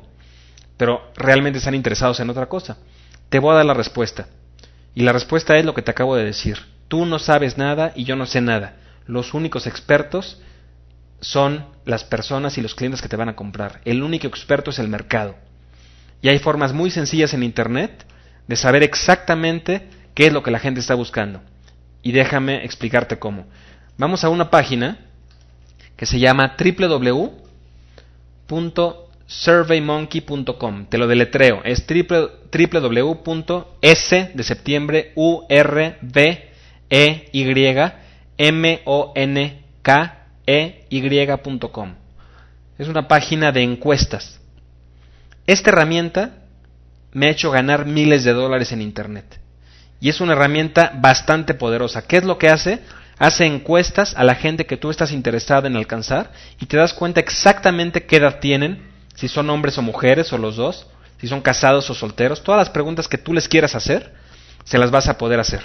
pero 0.78 1.10
realmente 1.16 1.58
están 1.58 1.74
interesados 1.74 2.18
en 2.20 2.30
otra 2.30 2.46
cosa. 2.46 2.78
Te 3.28 3.38
voy 3.38 3.52
a 3.52 3.56
dar 3.56 3.66
la 3.66 3.74
respuesta. 3.74 4.28
Y 4.94 5.02
la 5.02 5.12
respuesta 5.12 5.56
es 5.56 5.64
lo 5.64 5.74
que 5.74 5.82
te 5.82 5.90
acabo 5.90 6.16
de 6.16 6.24
decir. 6.24 6.58
Tú 6.88 7.04
no 7.04 7.18
sabes 7.18 7.58
nada 7.58 7.92
y 7.94 8.04
yo 8.04 8.16
no 8.16 8.26
sé 8.26 8.40
nada. 8.40 8.76
Los 9.06 9.34
únicos 9.34 9.66
expertos 9.66 10.40
son 11.20 11.66
las 11.84 12.04
personas 12.04 12.58
y 12.58 12.62
los 12.62 12.74
clientes 12.74 13.02
que 13.02 13.08
te 13.08 13.16
van 13.16 13.28
a 13.28 13.36
comprar. 13.36 13.80
El 13.84 14.02
único 14.02 14.26
experto 14.26 14.70
es 14.70 14.78
el 14.78 14.88
mercado. 14.88 15.36
Y 16.22 16.28
hay 16.28 16.38
formas 16.38 16.72
muy 16.72 16.90
sencillas 16.90 17.34
en 17.34 17.42
Internet 17.42 18.04
de 18.46 18.56
saber 18.56 18.82
exactamente 18.82 19.88
qué 20.14 20.26
es 20.26 20.32
lo 20.32 20.42
que 20.42 20.50
la 20.50 20.58
gente 20.58 20.80
está 20.80 20.94
buscando. 20.94 21.42
Y 22.02 22.12
déjame 22.12 22.64
explicarte 22.64 23.18
cómo. 23.18 23.46
Vamos 23.98 24.24
a 24.24 24.28
una 24.28 24.50
página 24.50 24.98
que 25.96 26.06
se 26.06 26.18
llama 26.18 26.56
www.surveymonkey.com. 29.28 30.86
Te 30.86 30.98
lo 30.98 31.06
deletreo. 31.06 31.60
Es 31.64 31.84
www.s 32.50 33.70
de 34.34 34.42
septiembre 34.42 35.12
u 35.14 35.44
r 35.48 35.98
v 36.00 36.48
e 36.88 37.28
y 37.32 37.44
m 38.38 38.80
o 38.86 39.12
n 39.14 39.62
k 39.82 40.14
e 40.46 40.86
y.com. 40.88 41.94
Es 42.78 42.88
una 42.88 43.06
página 43.06 43.52
de 43.52 43.62
encuestas. 43.62 44.40
Esta 45.46 45.70
herramienta 45.70 46.36
me 47.12 47.26
ha 47.26 47.30
hecho 47.30 47.50
ganar 47.50 47.84
miles 47.86 48.24
de 48.24 48.32
dólares 48.32 48.72
en 48.72 48.80
internet. 48.80 49.40
Y 50.00 50.08
es 50.08 50.20
una 50.20 50.32
herramienta 50.34 50.92
bastante 50.94 51.54
poderosa. 51.54 52.06
¿Qué 52.06 52.18
es 52.18 52.24
lo 52.24 52.38
que 52.38 52.48
hace? 52.48 52.78
Hace 53.18 53.46
encuestas 53.46 54.14
a 54.16 54.22
la 54.22 54.36
gente 54.36 54.64
que 54.64 54.76
tú 54.76 54.90
estás 54.90 55.10
interesada 55.10 55.66
en 55.66 55.74
alcanzar 55.74 56.30
y 56.60 56.66
te 56.66 56.76
das 56.76 56.94
cuenta 56.94 57.18
exactamente 57.18 58.06
qué 58.06 58.16
edad 58.16 58.38
tienen, 58.38 58.87
si 59.18 59.26
son 59.26 59.50
hombres 59.50 59.76
o 59.78 59.82
mujeres 59.82 60.32
o 60.32 60.38
los 60.38 60.54
dos, 60.54 60.86
si 61.20 61.26
son 61.26 61.40
casados 61.40 61.90
o 61.90 61.94
solteros, 61.94 62.44
todas 62.44 62.60
las 62.60 62.70
preguntas 62.70 63.08
que 63.08 63.18
tú 63.18 63.34
les 63.34 63.48
quieras 63.48 63.74
hacer, 63.74 64.14
se 64.62 64.78
las 64.78 64.92
vas 64.92 65.08
a 65.08 65.18
poder 65.18 65.40
hacer. 65.40 65.60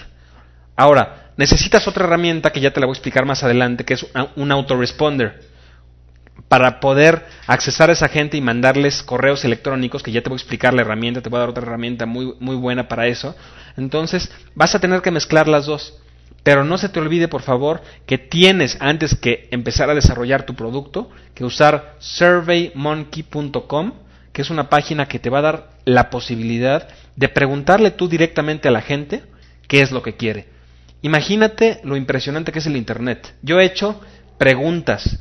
Ahora, 0.76 1.34
necesitas 1.38 1.88
otra 1.88 2.06
herramienta 2.06 2.52
que 2.52 2.62
ya 2.62 2.72
te 2.72 2.80
la 2.80 2.88
voy 2.88 2.94
a 2.94 2.98
explicar 2.98 3.28
más 3.28 3.44
adelante, 3.44 3.86
que 3.86 3.94
es 3.94 4.08
un 4.36 4.52
autoresponder, 4.52 5.40
para 6.48 6.80
poder 6.80 7.28
accesar 7.46 7.92
a 7.92 7.94
esa 7.94 8.08
gente 8.08 8.38
y 8.38 8.42
mandarles 8.42 9.04
correos 9.04 9.46
electrónicos, 9.46 10.02
que 10.02 10.12
ya 10.12 10.24
te 10.24 10.30
voy 10.30 10.38
a 10.38 10.42
explicar 10.42 10.74
la 10.74 10.82
herramienta, 10.82 11.22
te 11.22 11.30
voy 11.30 11.38
a 11.38 11.42
dar 11.42 11.50
otra 11.50 11.62
herramienta 11.62 12.08
muy, 12.08 12.34
muy 12.40 12.56
buena 12.56 12.88
para 12.88 13.06
eso. 13.06 13.36
Entonces, 13.78 14.32
vas 14.56 14.74
a 14.74 14.80
tener 14.80 15.04
que 15.04 15.12
mezclar 15.12 15.48
las 15.48 15.68
dos. 15.68 15.94
Pero 16.44 16.66
no 16.66 16.78
se 16.78 16.90
te 16.90 17.00
olvide, 17.00 17.30
por 17.30 17.42
favor, 17.42 17.82
que 18.06 18.18
tienes, 18.18 18.78
antes 18.82 19.16
que 19.16 19.48
empezar 19.52 19.90
a 19.90 19.96
desarrollar 19.96 20.46
tu 20.46 20.56
producto, 20.56 21.10
que 21.34 21.46
usar 21.46 21.96
surveymonkey.com, 22.00 23.94
que 24.34 24.42
es 24.42 24.50
una 24.50 24.70
página 24.70 25.08
que 25.08 25.20
te 25.20 25.30
va 25.30 25.40
a 25.40 25.44
dar 25.44 25.70
la 25.86 26.10
posibilidad 26.10 26.90
de 27.16 27.30
preguntarle 27.30 27.92
tú 27.92 28.10
directamente 28.10 28.68
a 28.68 28.72
la 28.72 28.82
gente 28.82 29.24
qué 29.68 29.82
es 29.82 29.92
lo 29.92 30.02
que 30.02 30.16
quiere. 30.16 30.48
Imagínate 31.02 31.80
lo 31.84 31.96
impresionante 31.96 32.52
que 32.52 32.60
es 32.60 32.66
el 32.66 32.76
Internet. 32.78 33.36
Yo 33.42 33.60
he 33.60 33.66
hecho 33.66 34.02
preguntas 34.38 35.20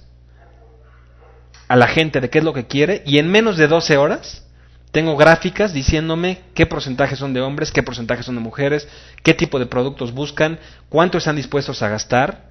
a 1.68 1.76
la 1.76 1.86
gente 1.86 2.20
de 2.20 2.30
qué 2.30 2.38
es 2.38 2.44
lo 2.44 2.52
que 2.52 2.66
quiere 2.66 3.02
y 3.06 3.18
en 3.18 3.30
menos 3.30 3.56
de 3.56 3.68
12 3.68 3.96
horas 3.96 4.46
tengo 4.92 5.16
gráficas 5.16 5.72
diciéndome 5.72 6.42
qué 6.54 6.66
porcentaje 6.66 7.16
son 7.16 7.32
de 7.32 7.40
hombres, 7.40 7.72
qué 7.72 7.82
porcentaje 7.82 8.22
son 8.22 8.34
de 8.34 8.42
mujeres, 8.42 8.86
qué 9.22 9.32
tipo 9.32 9.58
de 9.58 9.64
productos 9.64 10.12
buscan, 10.12 10.58
cuánto 10.90 11.16
están 11.16 11.34
dispuestos 11.34 11.82
a 11.82 11.88
gastar, 11.88 12.50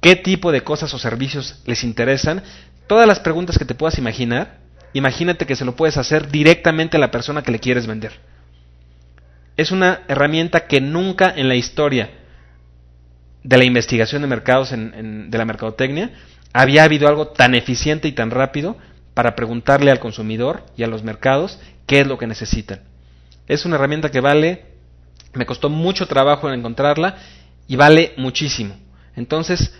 qué 0.00 0.16
tipo 0.16 0.52
de 0.52 0.62
cosas 0.62 0.92
o 0.94 0.98
servicios 0.98 1.60
les 1.66 1.84
interesan. 1.84 2.42
Todas 2.86 3.06
las 3.06 3.20
preguntas 3.20 3.58
que 3.58 3.66
te 3.66 3.74
puedas 3.74 3.98
imaginar, 3.98 4.58
imagínate 4.94 5.44
que 5.44 5.54
se 5.54 5.66
lo 5.66 5.76
puedes 5.76 5.98
hacer 5.98 6.30
directamente 6.30 6.96
a 6.96 7.00
la 7.00 7.10
persona 7.10 7.42
que 7.42 7.52
le 7.52 7.60
quieres 7.60 7.86
vender. 7.86 8.12
Es 9.58 9.70
una 9.70 10.00
herramienta 10.08 10.66
que 10.66 10.80
nunca 10.80 11.30
en 11.36 11.46
la 11.46 11.56
historia 11.56 12.10
de 13.44 13.58
la 13.58 13.64
investigación 13.64 14.22
de 14.22 14.28
mercados 14.28 14.70
de 14.70 15.38
la 15.38 15.44
mercadotecnia 15.44 16.10
había 16.54 16.84
habido 16.84 17.06
algo 17.06 17.28
tan 17.28 17.54
eficiente 17.54 18.08
y 18.08 18.12
tan 18.12 18.30
rápido 18.30 18.78
para 19.14 19.34
preguntarle 19.34 19.90
al 19.90 20.00
consumidor 20.00 20.64
y 20.76 20.82
a 20.82 20.86
los 20.86 21.02
mercados 21.02 21.58
qué 21.86 22.00
es 22.00 22.06
lo 22.06 22.18
que 22.18 22.26
necesitan. 22.26 22.80
Es 23.46 23.64
una 23.64 23.76
herramienta 23.76 24.10
que 24.10 24.20
vale, 24.20 24.66
me 25.34 25.46
costó 25.46 25.68
mucho 25.68 26.06
trabajo 26.06 26.48
en 26.48 26.58
encontrarla 26.58 27.16
y 27.66 27.76
vale 27.76 28.14
muchísimo. 28.16 28.76
Entonces, 29.16 29.74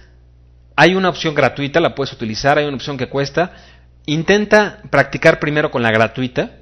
hay 0.77 0.95
una 0.95 1.09
opción 1.09 1.35
gratuita, 1.35 1.81
la 1.81 1.95
puedes 1.95 2.13
utilizar, 2.13 2.59
hay 2.59 2.65
una 2.65 2.77
opción 2.77 2.97
que 2.97 3.09
cuesta. 3.09 3.53
Intenta 4.07 4.81
practicar 4.91 5.39
primero 5.39 5.71
con 5.71 5.83
la 5.83 5.91
gratuita 5.91 6.53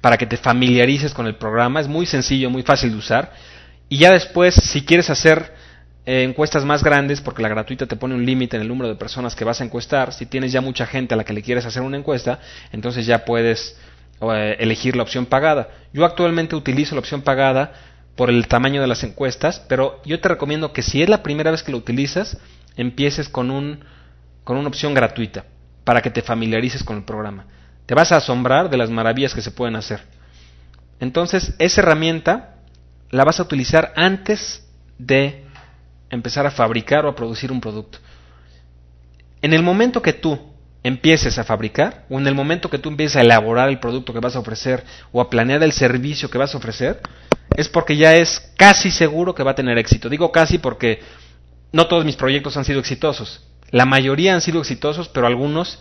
para 0.00 0.16
que 0.16 0.26
te 0.26 0.36
familiarices 0.36 1.14
con 1.14 1.26
el 1.26 1.36
programa. 1.36 1.80
Es 1.80 1.88
muy 1.88 2.06
sencillo, 2.06 2.50
muy 2.50 2.62
fácil 2.62 2.90
de 2.90 2.96
usar. 2.96 3.32
Y 3.88 3.98
ya 3.98 4.12
después, 4.12 4.54
si 4.54 4.84
quieres 4.84 5.10
hacer 5.10 5.54
eh, 6.06 6.22
encuestas 6.22 6.64
más 6.64 6.84
grandes, 6.84 7.20
porque 7.20 7.42
la 7.42 7.48
gratuita 7.48 7.86
te 7.86 7.96
pone 7.96 8.14
un 8.14 8.24
límite 8.24 8.56
en 8.56 8.62
el 8.62 8.68
número 8.68 8.88
de 8.88 8.94
personas 8.94 9.34
que 9.34 9.44
vas 9.44 9.60
a 9.60 9.64
encuestar. 9.64 10.12
Si 10.12 10.24
tienes 10.26 10.52
ya 10.52 10.60
mucha 10.60 10.86
gente 10.86 11.14
a 11.14 11.16
la 11.16 11.24
que 11.24 11.32
le 11.32 11.42
quieres 11.42 11.66
hacer 11.66 11.82
una 11.82 11.96
encuesta, 11.96 12.38
entonces 12.72 13.06
ya 13.06 13.24
puedes 13.24 13.76
eh, 14.20 14.56
elegir 14.60 14.94
la 14.94 15.02
opción 15.02 15.26
pagada. 15.26 15.68
Yo 15.92 16.04
actualmente 16.04 16.54
utilizo 16.54 16.94
la 16.94 17.00
opción 17.00 17.22
pagada 17.22 17.72
por 18.14 18.30
el 18.30 18.46
tamaño 18.46 18.80
de 18.80 18.86
las 18.86 19.02
encuestas, 19.02 19.60
pero 19.68 20.00
yo 20.04 20.20
te 20.20 20.28
recomiendo 20.28 20.72
que 20.72 20.82
si 20.82 21.02
es 21.02 21.08
la 21.08 21.24
primera 21.24 21.50
vez 21.50 21.64
que 21.64 21.72
lo 21.72 21.78
utilizas, 21.78 22.38
empieces 22.76 23.28
con, 23.28 23.50
un, 23.50 23.80
con 24.44 24.56
una 24.56 24.68
opción 24.68 24.94
gratuita 24.94 25.44
para 25.82 26.02
que 26.02 26.10
te 26.10 26.22
familiarices 26.22 26.84
con 26.84 26.98
el 26.98 27.04
programa. 27.04 27.46
Te 27.84 27.94
vas 27.94 28.12
a 28.12 28.16
asombrar 28.16 28.70
de 28.70 28.76
las 28.76 28.90
maravillas 28.90 29.34
que 29.34 29.42
se 29.42 29.50
pueden 29.50 29.76
hacer. 29.76 30.02
Entonces, 31.00 31.54
esa 31.58 31.80
herramienta 31.80 32.54
la 33.10 33.24
vas 33.24 33.40
a 33.40 33.42
utilizar 33.42 33.92
antes 33.96 34.66
de 34.98 35.45
empezar 36.10 36.46
a 36.46 36.50
fabricar 36.50 37.04
o 37.04 37.08
a 37.08 37.14
producir 37.14 37.50
un 37.52 37.60
producto. 37.60 37.98
En 39.42 39.52
el 39.52 39.62
momento 39.62 40.02
que 40.02 40.12
tú 40.12 40.38
empieces 40.82 41.38
a 41.38 41.44
fabricar 41.44 42.04
o 42.08 42.18
en 42.18 42.26
el 42.26 42.34
momento 42.34 42.70
que 42.70 42.78
tú 42.78 42.88
empieces 42.88 43.16
a 43.16 43.22
elaborar 43.22 43.68
el 43.68 43.80
producto 43.80 44.12
que 44.12 44.20
vas 44.20 44.36
a 44.36 44.38
ofrecer 44.38 44.84
o 45.12 45.20
a 45.20 45.28
planear 45.28 45.62
el 45.62 45.72
servicio 45.72 46.30
que 46.30 46.38
vas 46.38 46.54
a 46.54 46.58
ofrecer, 46.58 47.00
es 47.56 47.68
porque 47.68 47.96
ya 47.96 48.14
es 48.14 48.52
casi 48.56 48.90
seguro 48.90 49.34
que 49.34 49.42
va 49.42 49.52
a 49.52 49.54
tener 49.54 49.78
éxito. 49.78 50.08
Digo 50.08 50.30
casi 50.30 50.58
porque 50.58 51.00
no 51.72 51.86
todos 51.86 52.04
mis 52.04 52.16
proyectos 52.16 52.56
han 52.56 52.64
sido 52.64 52.80
exitosos. 52.80 53.44
La 53.70 53.84
mayoría 53.84 54.34
han 54.34 54.40
sido 54.40 54.60
exitosos, 54.60 55.08
pero 55.08 55.26
algunos 55.26 55.80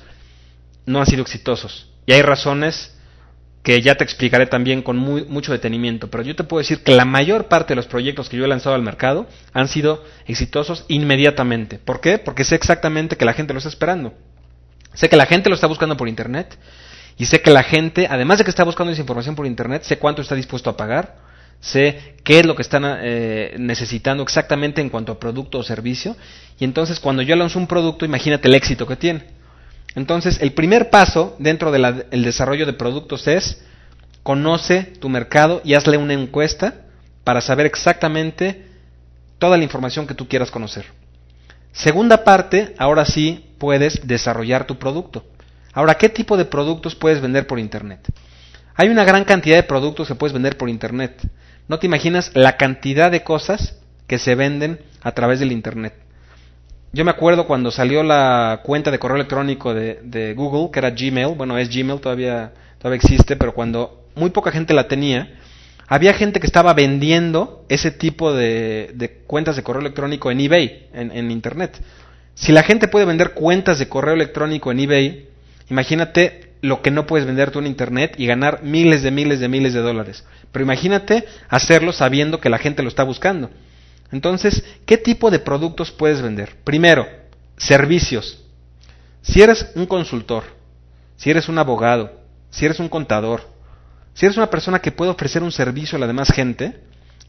no 0.86 1.00
han 1.00 1.06
sido 1.06 1.22
exitosos. 1.22 1.90
Y 2.06 2.14
hay 2.14 2.22
razones 2.22 2.95
que 3.66 3.82
ya 3.82 3.96
te 3.96 4.04
explicaré 4.04 4.46
también 4.46 4.84
con 4.84 4.96
mucho 4.96 5.52
detenimiento, 5.52 6.08
pero 6.08 6.22
yo 6.22 6.36
te 6.36 6.44
puedo 6.44 6.60
decir 6.60 6.84
que 6.84 6.96
la 6.96 7.04
mayor 7.04 7.48
parte 7.48 7.70
de 7.70 7.76
los 7.76 7.88
proyectos 7.88 8.30
que 8.30 8.38
yo 8.38 8.46
he 8.46 8.48
lanzado 8.48 8.76
al 8.76 8.84
mercado 8.84 9.28
han 9.54 9.68
sido 9.68 10.06
exitosos 10.28 10.86
inmediatamente. 10.88 11.80
¿Por 11.80 12.00
qué? 12.00 12.20
Porque 12.20 12.44
sé 12.44 12.54
exactamente 12.54 13.18
que 13.18 13.26
la 13.26 13.34
gente 13.34 13.54
lo 13.54 13.58
está 13.58 13.70
esperando. 13.70 14.14
Sé 14.94 15.10
que 15.10 15.16
la 15.16 15.26
gente 15.26 15.50
lo 15.50 15.56
está 15.56 15.66
buscando 15.66 15.98
por 15.98 16.08
Internet 16.08 16.60
y 17.18 17.26
sé 17.26 17.42
que 17.42 17.50
la 17.50 17.64
gente, 17.64 18.08
además 18.08 18.38
de 18.38 18.44
que 18.44 18.52
está 18.52 18.64
buscando 18.64 18.94
esa 18.94 19.02
información 19.02 19.36
por 19.36 19.48
Internet, 19.48 19.82
sé 19.82 19.98
cuánto 19.98 20.22
está 20.22 20.36
dispuesto 20.36 20.70
a 20.70 20.78
pagar, 20.78 21.16
sé 21.60 22.18
qué 22.24 22.42
es 22.42 22.46
lo 22.46 22.56
que 22.56 22.62
están 22.62 22.84
eh, 22.86 23.56
necesitando 23.58 24.22
exactamente 24.22 24.80
en 24.80 24.90
cuanto 24.90 25.12
a 25.12 25.20
producto 25.20 25.58
o 25.58 25.64
servicio 25.64 26.16
y 26.60 26.66
entonces 26.66 27.00
cuando 27.00 27.24
yo 27.24 27.36
lanzo 27.36 27.58
un 27.58 27.66
producto, 27.66 28.06
imagínate 28.06 28.48
el 28.48 28.54
éxito 28.54 28.86
que 28.86 28.96
tiene. 28.96 29.35
Entonces, 29.96 30.42
el 30.42 30.54
primer 30.54 30.90
paso 30.90 31.36
dentro 31.40 31.72
del 31.72 32.24
desarrollo 32.24 32.66
de 32.66 32.74
productos 32.74 33.28
es 33.28 33.64
conoce 34.24 34.84
tu 34.84 35.08
mercado 35.08 35.62
y 35.64 35.74
hazle 35.76 35.98
una 35.98 36.14
encuesta 36.14 36.82
para 37.24 37.42
saber 37.42 37.66
exactamente 37.66 38.66
toda 39.40 39.58
la 39.58 39.64
información 39.64 40.08
que 40.08 40.14
tú 40.14 40.28
quieras 40.28 40.52
conocer. 40.52 40.86
Segunda 41.72 42.24
parte, 42.24 42.74
ahora 42.78 43.06
sí 43.06 43.46
puedes 43.58 44.06
desarrollar 44.08 44.66
tu 44.66 44.78
producto. 44.78 45.26
Ahora, 45.74 45.96
¿qué 45.96 46.10
tipo 46.10 46.38
de 46.38 46.46
productos 46.46 46.96
puedes 46.96 47.22
vender 47.22 47.48
por 47.48 47.60
Internet? 47.60 48.00
Hay 48.76 48.90
una 48.90 49.04
gran 49.04 49.24
cantidad 49.24 49.58
de 49.58 49.64
productos 49.64 50.08
que 50.08 50.16
puedes 50.16 50.34
vender 50.34 50.58
por 50.58 50.70
Internet. 50.70 51.22
No 51.68 51.80
te 51.80 51.88
imaginas 51.88 52.32
la 52.34 52.58
cantidad 52.58 53.12
de 53.12 53.24
cosas 53.24 53.76
que 54.08 54.20
se 54.20 54.36
venden 54.36 54.80
a 55.02 55.12
través 55.14 55.40
del 55.40 55.52
Internet. 55.52 56.05
Yo 56.96 57.04
me 57.04 57.12
acuerdo 57.12 57.46
cuando 57.46 57.72
salió 57.72 58.04
la 58.04 58.62
cuenta 58.64 58.90
de 58.90 59.00
correo 59.00 59.18
electrónico 59.18 59.74
de, 59.74 60.34
Google, 60.34 60.72
que 60.72 60.80
era 60.80 60.92
Gmail, 60.92 61.36
bueno, 61.36 61.58
es 61.58 61.68
Gmail, 61.68 62.00
todavía, 62.00 62.54
todavía 62.78 62.96
existe, 62.96 63.36
pero 63.36 63.54
cuando 63.54 64.06
muy 64.16 64.30
poca 64.30 64.50
gente 64.50 64.74
la 64.74 64.88
tenía, 64.88 65.28
había 65.90 66.14
gente 66.14 66.40
que 66.40 66.48
estaba 66.48 66.74
vendiendo 66.74 67.66
ese 67.68 67.92
tipo 67.92 68.32
de, 68.32 69.24
cuentas 69.28 69.58
de 69.58 69.64
correo 69.64 69.82
electrónico 69.82 70.32
en 70.32 70.40
eBay, 70.40 70.88
en, 70.94 71.12
en, 71.12 71.32
Internet. 71.32 71.78
Si 72.34 72.54
la 72.54 72.64
gente 72.64 72.88
puede 72.88 73.04
vender 73.06 73.34
cuentas 73.34 73.78
de 73.78 73.90
correo 73.90 74.14
electrónico 74.14 74.72
en 74.72 74.80
eBay, 74.80 75.28
imagínate 75.70 76.54
lo 76.62 76.82
que 76.82 76.92
no 76.92 77.06
puedes 77.06 77.28
vender 77.28 77.52
tú 77.52 77.60
en 77.60 77.68
Internet 77.68 78.16
y 78.18 78.26
ganar 78.26 78.64
miles 78.64 79.04
de 79.04 79.12
miles 79.12 79.42
de 79.42 79.50
miles 79.50 79.74
de 79.74 79.82
dólares. 79.82 80.24
Pero 80.54 80.64
imagínate 80.64 81.26
hacerlo 81.50 81.92
sabiendo 81.92 82.40
que 82.40 82.50
la 82.50 82.58
gente 82.58 82.84
lo 82.84 82.88
está 82.88 83.04
buscando. 83.04 83.50
Entonces, 84.12 84.64
¿qué 84.86 84.98
tipo 84.98 85.32
de 85.32 85.40
productos 85.40 85.92
puedes 85.92 86.22
vender? 86.22 86.58
Primero, 86.64 87.08
servicios. 87.58 88.44
Si 89.22 89.42
eres 89.42 89.72
un 89.76 89.86
consultor, 89.86 90.44
si 91.18 91.30
eres 91.32 91.50
un 91.50 91.58
abogado, 91.58 92.12
si 92.50 92.66
eres 92.66 92.80
un 92.80 92.90
contador, 92.90 93.50
si 94.14 94.26
eres 94.26 94.38
una 94.38 94.50
persona 94.50 94.80
que 94.80 94.92
puede 94.92 95.12
ofrecer 95.12 95.44
un 95.44 95.52
servicio 95.52 95.98
a 95.98 96.00
la 96.00 96.08
demás 96.08 96.32
gente, 96.32 96.80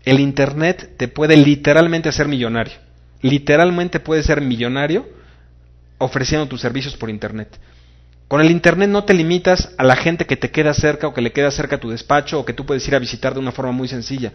el 0.05 0.21
Internet 0.21 0.93
te 0.97 1.09
puede 1.09 1.37
literalmente 1.37 2.09
hacer 2.09 2.29
millonario. 2.29 2.75
Literalmente 3.23 3.99
puedes 3.99 4.27
ser 4.27 4.41
millonario 4.41 5.07
ofreciendo 5.99 6.47
tus 6.47 6.61
servicios 6.61 6.97
por 6.97 7.11
Internet. 7.11 7.59
Con 8.29 8.41
el 8.41 8.51
Internet 8.51 8.91
no 8.91 9.05
te 9.05 9.15
limitas 9.15 9.73
a 9.79 9.85
la 9.85 9.97
gente 9.97 10.27
que 10.27 10.37
te 10.37 10.51
queda 10.51 10.75
cerca 10.75 11.07
o 11.07 11.15
que 11.15 11.23
le 11.23 11.33
queda 11.33 11.51
cerca 11.51 11.77
a 11.77 11.81
tu 11.81 11.91
despacho 11.91 12.41
o 12.41 12.45
que 12.45 12.53
tú 12.53 12.67
puedes 12.67 12.87
ir 12.87 12.95
a 12.95 12.99
visitar 12.99 13.35
de 13.35 13.41
una 13.41 13.53
forma 13.53 13.73
muy 13.73 13.89
sencilla. 13.89 14.33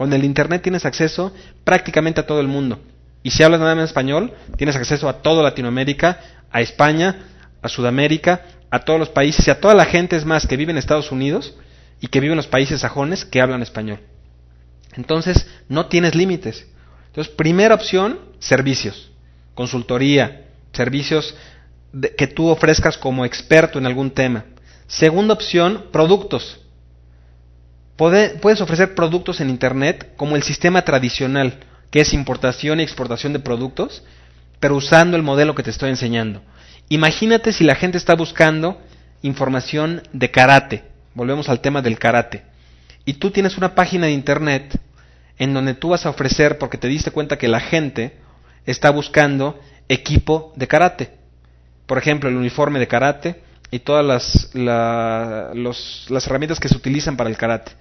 Con 0.00 0.14
el 0.14 0.24
Internet 0.24 0.62
tienes 0.62 0.86
acceso 0.86 1.30
prácticamente 1.62 2.22
a 2.22 2.26
todo 2.26 2.40
el 2.40 2.48
mundo. 2.48 2.80
Y 3.22 3.32
si 3.32 3.42
hablas 3.42 3.60
nada 3.60 3.74
más 3.74 3.84
español, 3.84 4.32
tienes 4.56 4.74
acceso 4.74 5.10
a 5.10 5.20
toda 5.20 5.42
Latinoamérica, 5.42 6.18
a 6.50 6.62
España, 6.62 7.26
a 7.60 7.68
Sudamérica, 7.68 8.40
a 8.70 8.78
todos 8.78 8.98
los 8.98 9.10
países 9.10 9.46
y 9.46 9.50
a 9.50 9.60
toda 9.60 9.74
la 9.74 9.84
gente, 9.84 10.16
es 10.16 10.24
más, 10.24 10.46
que 10.46 10.56
vive 10.56 10.72
en 10.72 10.78
Estados 10.78 11.12
Unidos 11.12 11.54
y 12.00 12.06
que 12.06 12.18
vive 12.18 12.32
en 12.32 12.38
los 12.38 12.46
países 12.46 12.80
sajones 12.80 13.26
que 13.26 13.42
hablan 13.42 13.60
español. 13.60 14.00
Entonces, 14.94 15.46
no 15.68 15.84
tienes 15.84 16.14
límites. 16.14 16.66
Entonces, 17.08 17.30
primera 17.34 17.74
opción, 17.74 18.20
servicios, 18.38 19.10
consultoría, 19.54 20.46
servicios 20.72 21.34
que 22.16 22.26
tú 22.26 22.48
ofrezcas 22.48 22.96
como 22.96 23.26
experto 23.26 23.78
en 23.78 23.84
algún 23.84 24.12
tema. 24.12 24.46
Segunda 24.86 25.34
opción, 25.34 25.88
productos. 25.92 26.58
Puedes 28.00 28.62
ofrecer 28.62 28.94
productos 28.94 29.42
en 29.42 29.50
Internet 29.50 30.14
como 30.16 30.34
el 30.34 30.42
sistema 30.42 30.82
tradicional, 30.82 31.60
que 31.90 32.00
es 32.00 32.14
importación 32.14 32.80
y 32.80 32.82
exportación 32.82 33.34
de 33.34 33.40
productos, 33.40 34.02
pero 34.58 34.76
usando 34.76 35.18
el 35.18 35.22
modelo 35.22 35.54
que 35.54 35.62
te 35.62 35.68
estoy 35.68 35.90
enseñando. 35.90 36.40
Imagínate 36.88 37.52
si 37.52 37.62
la 37.62 37.74
gente 37.74 37.98
está 37.98 38.14
buscando 38.14 38.80
información 39.20 40.02
de 40.14 40.30
karate. 40.30 40.84
Volvemos 41.12 41.50
al 41.50 41.60
tema 41.60 41.82
del 41.82 41.98
karate. 41.98 42.42
Y 43.04 43.14
tú 43.14 43.30
tienes 43.32 43.58
una 43.58 43.74
página 43.74 44.06
de 44.06 44.12
Internet 44.12 44.80
en 45.38 45.52
donde 45.52 45.74
tú 45.74 45.90
vas 45.90 46.06
a 46.06 46.10
ofrecer, 46.10 46.56
porque 46.56 46.78
te 46.78 46.88
diste 46.88 47.10
cuenta 47.10 47.36
que 47.36 47.48
la 47.48 47.60
gente 47.60 48.16
está 48.64 48.90
buscando 48.90 49.60
equipo 49.88 50.54
de 50.56 50.68
karate. 50.68 51.10
Por 51.84 51.98
ejemplo, 51.98 52.30
el 52.30 52.36
uniforme 52.36 52.78
de 52.78 52.88
karate 52.88 53.42
y 53.70 53.80
todas 53.80 54.04
las, 54.04 54.54
las 54.54 56.26
herramientas 56.26 56.60
que 56.60 56.68
se 56.68 56.76
utilizan 56.76 57.18
para 57.18 57.28
el 57.28 57.36
karate. 57.36 57.72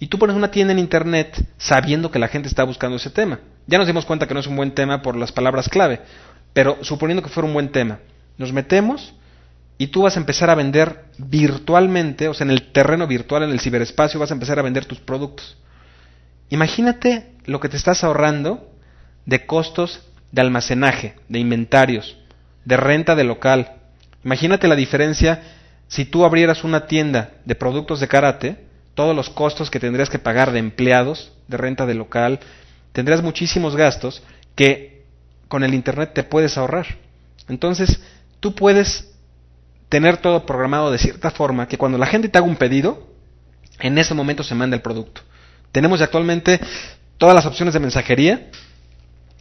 Y 0.00 0.06
tú 0.06 0.18
pones 0.18 0.34
una 0.34 0.50
tienda 0.50 0.72
en 0.72 0.78
internet 0.78 1.46
sabiendo 1.58 2.10
que 2.10 2.18
la 2.18 2.28
gente 2.28 2.48
está 2.48 2.64
buscando 2.64 2.96
ese 2.96 3.10
tema. 3.10 3.38
Ya 3.66 3.76
nos 3.76 3.86
dimos 3.86 4.06
cuenta 4.06 4.26
que 4.26 4.32
no 4.32 4.40
es 4.40 4.46
un 4.46 4.56
buen 4.56 4.72
tema 4.72 5.02
por 5.02 5.14
las 5.14 5.30
palabras 5.30 5.68
clave, 5.68 6.00
pero 6.54 6.78
suponiendo 6.82 7.22
que 7.22 7.28
fuera 7.28 7.46
un 7.46 7.52
buen 7.52 7.70
tema, 7.70 7.98
nos 8.38 8.50
metemos 8.52 9.14
y 9.76 9.88
tú 9.88 10.02
vas 10.02 10.16
a 10.16 10.20
empezar 10.20 10.48
a 10.48 10.54
vender 10.54 11.04
virtualmente, 11.18 12.28
o 12.28 12.34
sea, 12.34 12.46
en 12.46 12.50
el 12.50 12.72
terreno 12.72 13.06
virtual, 13.06 13.42
en 13.42 13.50
el 13.50 13.60
ciberespacio, 13.60 14.18
vas 14.18 14.30
a 14.30 14.34
empezar 14.34 14.58
a 14.58 14.62
vender 14.62 14.86
tus 14.86 15.00
productos. 15.00 15.58
Imagínate 16.48 17.32
lo 17.44 17.60
que 17.60 17.68
te 17.68 17.76
estás 17.76 18.02
ahorrando 18.02 18.70
de 19.26 19.44
costos 19.44 20.00
de 20.32 20.40
almacenaje, 20.40 21.16
de 21.28 21.38
inventarios, 21.38 22.16
de 22.64 22.76
renta 22.78 23.14
de 23.14 23.24
local. 23.24 23.72
Imagínate 24.24 24.66
la 24.66 24.76
diferencia 24.76 25.42
si 25.88 26.06
tú 26.06 26.24
abrieras 26.24 26.64
una 26.64 26.86
tienda 26.86 27.32
de 27.44 27.54
productos 27.54 28.00
de 28.00 28.08
karate, 28.08 28.69
todos 29.00 29.16
los 29.16 29.30
costos 29.30 29.70
que 29.70 29.80
tendrías 29.80 30.10
que 30.10 30.18
pagar 30.18 30.52
de 30.52 30.58
empleados, 30.58 31.32
de 31.48 31.56
renta 31.56 31.86
de 31.86 31.94
local, 31.94 32.38
tendrías 32.92 33.22
muchísimos 33.22 33.74
gastos 33.74 34.22
que 34.54 35.06
con 35.48 35.64
el 35.64 35.72
Internet 35.72 36.12
te 36.12 36.22
puedes 36.22 36.58
ahorrar. 36.58 36.98
Entonces, 37.48 37.98
tú 38.40 38.54
puedes 38.54 39.10
tener 39.88 40.18
todo 40.18 40.44
programado 40.44 40.90
de 40.90 40.98
cierta 40.98 41.30
forma 41.30 41.66
que 41.66 41.78
cuando 41.78 41.96
la 41.96 42.04
gente 42.04 42.28
te 42.28 42.36
haga 42.36 42.46
un 42.46 42.56
pedido, 42.56 43.08
en 43.78 43.96
ese 43.96 44.12
momento 44.12 44.42
se 44.42 44.54
manda 44.54 44.76
el 44.76 44.82
producto. 44.82 45.22
Tenemos 45.72 46.02
actualmente 46.02 46.60
todas 47.16 47.34
las 47.34 47.46
opciones 47.46 47.72
de 47.72 47.80
mensajería. 47.80 48.50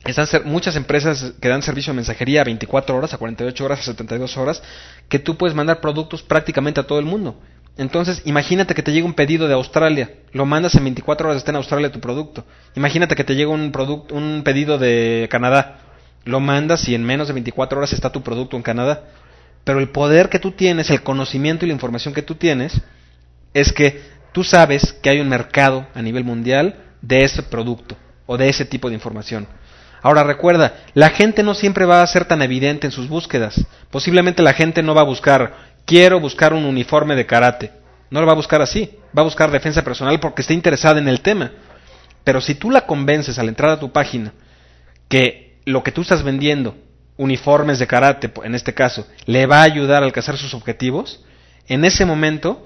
Están 0.05 0.25
muchas 0.45 0.77
empresas 0.77 1.33
que 1.41 1.49
dan 1.49 1.63
servicio 1.63 1.91
de 1.91 1.97
mensajería 1.97 2.39
a 2.39 2.45
24 2.45 2.95
horas, 2.95 3.13
a 3.13 3.17
48 3.17 3.65
horas, 3.65 3.79
a 3.81 3.83
72 3.83 4.37
horas, 4.37 4.63
que 5.09 5.19
tú 5.19 5.35
puedes 5.35 5.53
mandar 5.53 5.81
productos 5.81 6.23
prácticamente 6.23 6.79
a 6.79 6.87
todo 6.87 6.99
el 6.99 7.05
mundo. 7.05 7.41
Entonces, 7.77 8.21
imagínate 8.25 8.75
que 8.75 8.83
te 8.83 8.91
llega 8.91 9.05
un 9.05 9.13
pedido 9.13 9.47
de 9.47 9.53
Australia, 9.53 10.11
lo 10.33 10.45
mandas 10.45 10.75
en 10.75 10.83
24 10.83 11.29
horas, 11.29 11.38
está 11.38 11.51
en 11.51 11.57
Australia 11.57 11.91
tu 11.91 12.01
producto. 12.01 12.45
Imagínate 12.75 13.15
que 13.15 13.23
te 13.23 13.35
llega 13.35 13.51
un, 13.51 13.71
producto, 13.71 14.15
un 14.15 14.41
pedido 14.43 14.77
de 14.77 15.27
Canadá, 15.31 15.79
lo 16.25 16.39
mandas 16.39 16.88
y 16.89 16.95
en 16.95 17.03
menos 17.03 17.27
de 17.27 17.33
24 17.33 17.77
horas 17.77 17.93
está 17.93 18.11
tu 18.11 18.21
producto 18.21 18.57
en 18.57 18.63
Canadá. 18.63 19.03
Pero 19.63 19.79
el 19.79 19.89
poder 19.89 20.29
que 20.29 20.39
tú 20.39 20.51
tienes, 20.51 20.89
el 20.89 21.03
conocimiento 21.03 21.65
y 21.65 21.69
la 21.69 21.73
información 21.73 22.13
que 22.13 22.21
tú 22.21 22.35
tienes, 22.35 22.81
es 23.53 23.71
que 23.71 24.01
tú 24.33 24.43
sabes 24.43 24.93
que 24.93 25.09
hay 25.09 25.19
un 25.19 25.29
mercado 25.29 25.88
a 25.93 26.01
nivel 26.01 26.23
mundial 26.23 26.75
de 27.01 27.23
ese 27.23 27.43
producto 27.43 27.95
o 28.25 28.38
de 28.38 28.49
ese 28.49 28.65
tipo 28.65 28.89
de 28.89 28.95
información. 28.95 29.47
Ahora 30.01 30.23
recuerda, 30.23 30.75
la 30.93 31.10
gente 31.10 31.43
no 31.43 31.53
siempre 31.53 31.86
va 31.86 32.01
a 32.01 32.08
ser 32.08 32.25
tan 32.25 32.41
evidente 32.41 32.88
en 32.88 32.91
sus 32.91 33.10
búsquedas. 33.10 33.65
Posiblemente 33.91 34.41
la 34.41 34.53
gente 34.53 34.82
no 34.82 34.95
va 34.95 35.01
a 35.01 35.05
buscar, 35.05 35.68
quiero 35.85 36.19
buscar 36.19 36.53
un 36.53 36.65
uniforme 36.65 37.15
de 37.15 37.25
karate. 37.25 37.71
No 38.09 38.21
lo 38.21 38.27
va 38.27 38.33
a 38.33 38.37
buscar 38.37 38.61
así. 38.61 38.91
Va 39.17 39.21
a 39.21 39.25
buscar 39.25 39.51
defensa 39.51 39.83
personal 39.83 40.19
porque 40.19 40.41
está 40.41 40.53
interesada 40.53 40.99
en 40.99 41.07
el 41.07 41.21
tema. 41.21 41.51
Pero 42.23 42.41
si 42.41 42.55
tú 42.55 42.69
la 42.69 42.85
convences 42.85 43.39
al 43.39 43.49
entrar 43.49 43.71
a 43.71 43.79
tu 43.79 43.91
página 43.91 44.33
que 45.07 45.57
lo 45.65 45.83
que 45.83 45.91
tú 45.91 46.01
estás 46.01 46.23
vendiendo, 46.23 46.75
uniformes 47.17 47.79
de 47.79 47.87
karate 47.87 48.31
en 48.43 48.55
este 48.55 48.73
caso, 48.73 49.07
le 49.25 49.45
va 49.45 49.59
a 49.59 49.63
ayudar 49.63 50.03
a 50.03 50.05
alcanzar 50.05 50.37
sus 50.37 50.53
objetivos, 50.53 51.23
en 51.67 51.85
ese 51.85 52.05
momento 52.05 52.65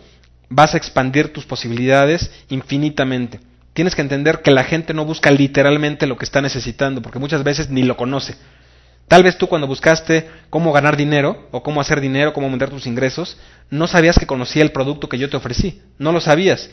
vas 0.50 0.74
a 0.74 0.78
expandir 0.78 1.34
tus 1.34 1.46
posibilidades 1.46 2.32
infinitamente. 2.50 3.40
Tienes 3.74 3.96
que 3.96 4.02
entender 4.02 4.42
que 4.42 4.52
la 4.52 4.64
gente 4.64 4.94
no 4.94 5.06
busca 5.06 5.32
literalmente 5.32 6.06
lo 6.06 6.18
que 6.18 6.26
está 6.26 6.42
necesitando, 6.42 7.02
porque 7.02 7.20
muchas 7.20 7.44
veces 7.44 7.70
ni 7.70 7.84
lo 7.84 7.98
conoce. 7.98 8.36
Tal 9.08 9.24
vez 9.24 9.38
tú 9.38 9.48
cuando 9.48 9.68
buscaste 9.68 10.30
cómo 10.50 10.72
ganar 10.72 10.98
dinero 10.98 11.48
o 11.52 11.62
cómo 11.62 11.82
hacer 11.82 12.02
dinero, 12.02 12.34
cómo 12.34 12.48
aumentar 12.48 12.70
tus 12.70 12.88
ingresos, 12.88 13.38
no 13.70 13.88
sabías 13.88 14.18
que 14.18 14.26
conocía 14.26 14.64
el 14.64 14.72
producto 14.72 15.10
que 15.10 15.18
yo 15.18 15.30
te 15.30 15.38
ofrecí. 15.38 15.82
No 15.98 16.12
lo 16.12 16.20
sabías. 16.20 16.70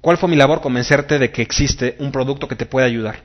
¿Cuál 0.00 0.18
fue 0.18 0.28
mi 0.28 0.36
labor? 0.36 0.60
Convencerte 0.60 1.18
de 1.18 1.30
que 1.30 1.42
existe 1.42 1.96
un 1.98 2.12
producto 2.12 2.48
que 2.48 2.56
te 2.56 2.66
puede 2.66 2.86
ayudar. 2.86 3.20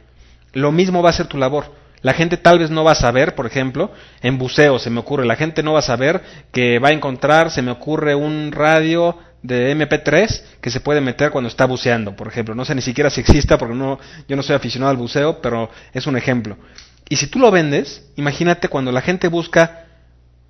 Lo 0.53 0.71
mismo 0.71 1.01
va 1.01 1.09
a 1.09 1.13
ser 1.13 1.27
tu 1.27 1.37
labor. 1.37 1.73
La 2.01 2.13
gente 2.13 2.37
tal 2.37 2.59
vez 2.59 2.69
no 2.69 2.83
va 2.83 2.91
a 2.91 2.95
saber, 2.95 3.35
por 3.35 3.47
ejemplo, 3.47 3.91
en 4.21 4.37
buceo 4.37 4.77
se 4.77 4.89
me 4.89 4.99
ocurre, 4.99 5.25
la 5.25 5.35
gente 5.35 5.63
no 5.63 5.73
va 5.73 5.79
a 5.79 5.83
saber 5.83 6.21
que 6.51 6.77
va 6.77 6.89
a 6.89 6.93
encontrar, 6.93 7.49
se 7.49 7.63
me 7.63 7.71
ocurre 7.71 8.13
un 8.13 8.51
radio 8.51 9.17
de 9.41 9.75
MP3 9.75 10.59
que 10.61 10.69
se 10.69 10.79
puede 10.79 11.01
meter 11.01 11.31
cuando 11.31 11.47
está 11.47 11.65
buceando, 11.65 12.15
por 12.15 12.27
ejemplo. 12.27 12.53
No 12.53 12.65
sé 12.65 12.75
ni 12.75 12.81
siquiera 12.81 13.09
si 13.09 13.21
exista 13.21 13.57
porque 13.57 13.75
no, 13.75 13.99
yo 14.27 14.35
no 14.35 14.43
soy 14.43 14.55
aficionado 14.55 14.91
al 14.91 14.97
buceo, 14.97 15.41
pero 15.41 15.69
es 15.93 16.05
un 16.05 16.17
ejemplo. 16.17 16.57
Y 17.09 17.15
si 17.15 17.27
tú 17.27 17.39
lo 17.39 17.51
vendes, 17.51 18.03
imagínate 18.15 18.67
cuando 18.67 18.91
la 18.91 19.01
gente 19.01 19.27
busca 19.27 19.85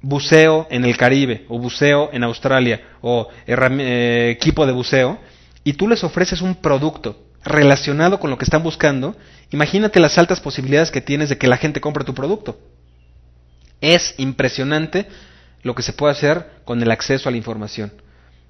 buceo 0.02 0.67
en 0.70 0.86
el 0.86 0.98
Caribe 0.98 1.46
o 1.50 1.60
buceo 1.60 2.10
en 2.13 2.24
Australia 2.24 2.82
o 3.02 3.28
eh, 3.46 4.30
equipo 4.36 4.65
de 4.65 4.72
buceo 4.72 5.20
y 5.63 5.74
tú 5.74 5.88
les 5.88 6.04
ofreces 6.04 6.41
un 6.41 6.56
producto 6.56 7.24
relacionado 7.43 8.20
con 8.20 8.30
lo 8.30 8.38
que 8.38 8.46
están 8.46 8.63
buscando, 8.63 9.15
imagínate 9.52 10.00
las 10.00 10.17
altas 10.17 10.39
posibilidades 10.39 10.91
que 10.91 11.02
tienes 11.02 11.30
de 11.30 11.38
que 11.38 11.48
la 11.48 11.58
gente 11.58 11.82
compre 11.82 12.04
tu 12.04 12.13
producto. 12.13 12.60
Es 13.80 14.15
impresionante 14.17 15.08
lo 15.63 15.76
que 15.76 15.84
se 15.84 15.93
puede 15.93 16.13
hacer 16.13 16.50
con 16.65 16.82
el 16.82 16.91
acceso 16.91 17.30
a 17.30 17.32
la 17.32 17.38
información. 17.38 17.91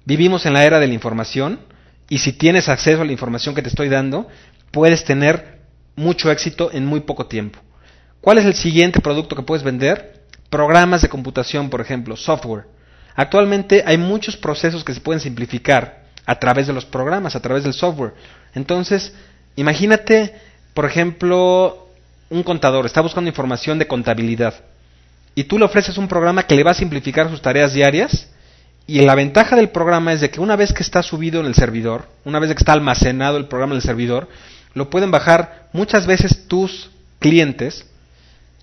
Vivimos 0.04 0.46
en 0.46 0.54
la 0.54 0.64
era 0.64 0.80
de 0.80 0.88
la 0.88 0.94
información 0.94 1.60
y 2.08 2.18
si 2.18 2.32
tienes 2.32 2.68
acceso 2.68 3.02
a 3.02 3.04
la 3.04 3.12
información 3.12 3.54
que 3.54 3.62
te 3.62 3.68
estoy 3.68 3.88
dando, 3.88 4.28
puedes 4.70 5.04
tener 5.04 5.58
mucho 5.96 6.30
éxito 6.30 6.70
en 6.72 6.86
muy 6.86 7.00
poco 7.00 7.26
tiempo. 7.26 7.60
¿Cuál 8.20 8.38
es 8.38 8.44
el 8.44 8.54
siguiente 8.54 9.00
producto 9.00 9.36
que 9.36 9.42
puedes 9.42 9.62
vender? 9.62 10.22
Programas 10.50 11.02
de 11.02 11.08
computación, 11.08 11.70
por 11.70 11.80
ejemplo, 11.80 12.16
software. 12.16 12.64
Actualmente 13.14 13.82
hay 13.86 13.98
muchos 13.98 14.36
procesos 14.36 14.84
que 14.84 14.94
se 14.94 15.00
pueden 15.00 15.20
simplificar 15.20 16.04
a 16.24 16.38
través 16.38 16.66
de 16.66 16.72
los 16.72 16.84
programas, 16.84 17.36
a 17.36 17.40
través 17.40 17.64
del 17.64 17.72
software. 17.72 18.14
Entonces, 18.54 19.12
imagínate, 19.56 20.34
por 20.74 20.84
ejemplo, 20.84 21.88
un 22.30 22.42
contador 22.42 22.86
está 22.86 23.00
buscando 23.00 23.28
información 23.28 23.78
de 23.78 23.86
contabilidad 23.86 24.54
y 25.34 25.44
tú 25.44 25.58
le 25.58 25.64
ofreces 25.64 25.96
un 25.98 26.08
programa 26.08 26.42
que 26.42 26.54
le 26.54 26.64
va 26.64 26.72
a 26.72 26.74
simplificar 26.74 27.30
sus 27.30 27.40
tareas 27.40 27.72
diarias 27.72 28.28
y 28.86 29.00
la 29.00 29.14
ventaja 29.14 29.56
del 29.56 29.70
programa 29.70 30.12
es 30.12 30.20
de 30.20 30.30
que 30.30 30.40
una 30.40 30.56
vez 30.56 30.72
que 30.72 30.82
está 30.82 31.02
subido 31.02 31.40
en 31.40 31.46
el 31.46 31.54
servidor, 31.54 32.08
una 32.24 32.38
vez 32.38 32.50
que 32.50 32.58
está 32.58 32.72
almacenado 32.72 33.36
el 33.36 33.46
programa 33.46 33.72
en 33.72 33.76
el 33.76 33.82
servidor, 33.82 34.28
lo 34.74 34.90
pueden 34.90 35.10
bajar 35.10 35.68
muchas 35.72 36.06
veces 36.06 36.46
tus 36.48 36.90
clientes 37.18 37.86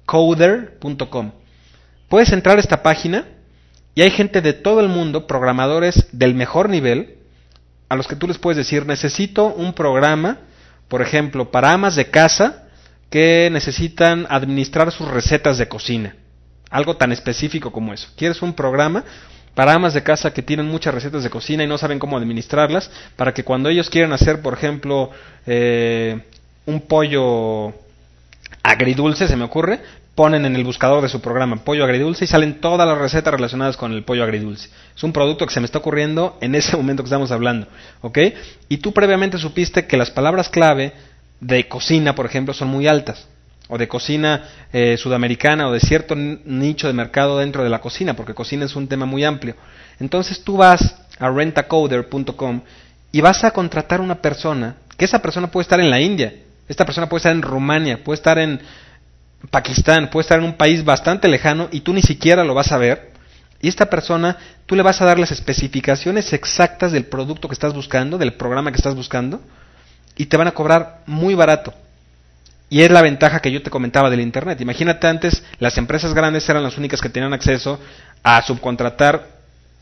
coder.com. 0.07 1.33
Puedes 2.09 2.33
entrar 2.33 2.57
a 2.57 2.61
esta 2.61 2.83
página 2.83 3.27
y 3.95 4.03
hay 4.03 4.11
gente 4.11 4.41
de 4.41 4.53
todo 4.53 4.81
el 4.81 4.89
mundo, 4.89 5.27
programadores 5.27 6.09
del 6.13 6.35
mejor 6.35 6.69
nivel, 6.69 7.19
a 7.91 7.97
los 7.97 8.07
que 8.07 8.15
tú 8.15 8.29
les 8.29 8.39
puedes 8.39 8.57
decir, 8.57 8.87
necesito 8.87 9.47
un 9.47 9.75
programa, 9.75 10.39
por 10.87 11.03
ejemplo, 11.03 11.51
para 11.51 11.73
amas 11.73 11.97
de 11.97 12.09
casa 12.09 12.69
que 13.11 13.51
necesitan 13.51 14.29
administrar 14.31 14.93
sus 14.93 15.09
recetas 15.09 15.59
de 15.59 15.67
cocina. 15.67 16.15
Algo 16.71 16.97
tan 16.97 17.11
específico 17.11 17.73
como 17.73 17.93
eso. 17.93 18.09
¿Quieres 18.17 18.43
un 18.43 18.55
programa 18.55 19.05
para 19.57 19.75
amas 19.75 19.93
de 19.93 20.05
casa 20.05 20.33
que 20.33 20.41
tienen 20.41 20.67
muchas 20.67 20.95
recetas 20.95 21.25
de 21.25 21.31
cocina 21.31 21.65
y 21.65 21.67
no 21.67 21.79
saben 21.79 21.99
cómo 21.99 22.17
administrarlas? 22.17 22.93
Para 23.17 23.35
que 23.35 23.43
cuando 23.43 23.69
ellos 23.69 23.91
quieran 23.91 24.13
hacer, 24.13 24.41
por 24.41 24.55
ejemplo, 24.55 25.11
eh, 25.45 26.21
un 26.67 26.83
pollo 26.83 27.75
agridulce, 28.63 29.29
se 29.29 29.37
me 29.37 29.45
ocurre, 29.45 29.81
ponen 30.15 30.45
en 30.45 30.55
el 30.57 30.65
buscador 30.65 31.03
de 31.03 31.09
su 31.09 31.21
programa 31.21 31.65
pollo 31.65 31.85
agridulce 31.85 32.25
y 32.25 32.29
salen 32.29 32.61
todas 32.61 32.87
las 32.87 32.99
recetas 32.99 33.33
relacionadas 33.33 33.77
con 33.77 33.93
el 33.93 34.05
pollo 34.05 34.23
agridulce. 34.23 34.69
Es 34.95 35.03
un 35.03 35.13
producto 35.13 35.47
que 35.47 35.55
se 35.55 35.61
me 35.61 35.67
está 35.67 35.79
ocurriendo 35.79 36.37
en 36.41 36.55
ese 36.55 36.77
momento 36.77 37.03
que 37.03 37.09
estamos 37.09 37.31
hablando, 37.31 37.67
¿ok? 38.03 38.19
Y 38.69 38.79
tú 38.79 38.93
previamente 38.93 39.39
supiste 39.39 39.87
que 39.87 39.97
las 39.97 40.11
palabras 40.11 40.49
clave 40.49 40.93
de 41.41 41.69
cocina, 41.69 42.15
por 42.15 42.27
ejemplo, 42.27 42.53
son 42.53 42.69
muy 42.69 42.87
altas, 42.87 43.27
o 43.69 43.79
de 43.79 43.89
cocina 43.89 44.49
eh, 44.73 44.97
sudamericana 44.97 45.69
o 45.69 45.73
de 45.73 45.81
cierto 45.81 46.15
nicho 46.17 46.87
de 46.87 46.93
mercado 46.93 47.39
dentro 47.39 47.63
de 47.63 47.71
la 47.71 47.81
cocina, 47.81 48.15
porque 48.15 48.35
cocina 48.35 48.67
es 48.67 48.77
un 48.77 48.89
tema 48.89 49.07
muy 49.07 49.25
amplio. 49.25 49.55
Entonces 50.01 50.43
tú 50.43 50.57
vas 50.57 50.97
a 51.19 51.31
rentacoder.com 51.31 52.61
y 53.13 53.21
vas 53.21 53.45
a 53.45 53.53
contratar 53.53 54.01
una 54.01 54.17
persona, 54.17 54.77
que 54.97 55.05
esa 55.05 55.23
persona 55.23 55.51
puede 55.51 55.63
estar 55.63 55.81
en 55.81 55.91
la 55.91 56.01
India, 56.01 56.35
esta 56.71 56.85
persona 56.85 57.09
puede 57.09 57.19
estar 57.19 57.33
en 57.33 57.43
Rumania, 57.43 58.05
puede 58.05 58.15
estar 58.15 58.39
en 58.39 58.61
Pakistán, 59.51 60.09
puede 60.09 60.23
estar 60.23 60.39
en 60.39 60.45
un 60.45 60.55
país 60.55 60.85
bastante 60.85 61.27
lejano 61.27 61.69
y 61.73 61.81
tú 61.81 61.93
ni 61.93 62.01
siquiera 62.01 62.45
lo 62.45 62.55
vas 62.55 62.71
a 62.71 62.79
ver. 62.79 63.11
Y 63.61 63.69
esta 63.69 63.91
persona, 63.91 64.37
tú 64.67 64.77
le 64.77 64.83
vas 64.83 65.01
a 65.03 65.05
dar 65.05 65.19
las 65.19 65.33
especificaciones 65.33 66.33
exactas 66.33 66.93
del 66.93 67.07
producto 67.07 67.49
que 67.49 67.55
estás 67.55 67.75
buscando, 67.75 68.19
del 68.19 68.35
programa 68.35 68.71
que 68.71 68.77
estás 68.77 68.95
buscando, 68.95 69.41
y 70.17 70.27
te 70.27 70.37
van 70.37 70.47
a 70.47 70.53
cobrar 70.53 71.03
muy 71.07 71.35
barato. 71.35 71.75
Y 72.69 72.83
es 72.83 72.91
la 72.91 73.03
ventaja 73.03 73.41
que 73.41 73.51
yo 73.51 73.63
te 73.63 73.71
comentaba 73.71 74.09
del 74.09 74.21
Internet. 74.21 74.61
Imagínate 74.61 75.09
antes, 75.09 75.43
las 75.59 75.77
empresas 75.77 76.15
grandes 76.15 76.49
eran 76.49 76.63
las 76.63 76.79
únicas 76.79 77.01
que 77.01 77.09
tenían 77.09 77.33
acceso 77.33 77.81
a 78.23 78.41
subcontratar 78.43 79.27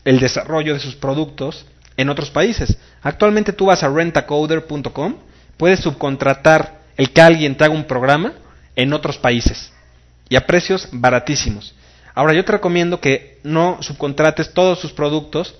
el 0.05 0.19
desarrollo 0.19 0.73
de 0.73 0.79
sus 0.79 0.95
productos 0.95 1.67
en 1.97 2.09
otros 2.09 2.31
países. 2.31 2.79
Actualmente 3.03 3.53
tú 3.53 3.67
vas 3.67 3.83
a 3.83 3.89
rentacoder.com, 3.89 5.17
puedes 5.55 5.81
subcontratar 5.81 6.78
el 6.99 7.13
que 7.13 7.21
alguien 7.21 7.55
te 7.55 7.63
haga 7.63 7.73
un 7.73 7.85
programa 7.85 8.33
en 8.75 8.91
otros 8.91 9.17
países 9.17 9.71
y 10.27 10.35
a 10.35 10.45
precios 10.45 10.89
baratísimos. 10.91 11.73
Ahora 12.13 12.33
yo 12.33 12.43
te 12.43 12.51
recomiendo 12.51 12.99
que 12.99 13.39
no 13.41 13.77
subcontrates 13.79 14.53
todos 14.53 14.79
sus 14.79 14.91
productos 14.91 15.55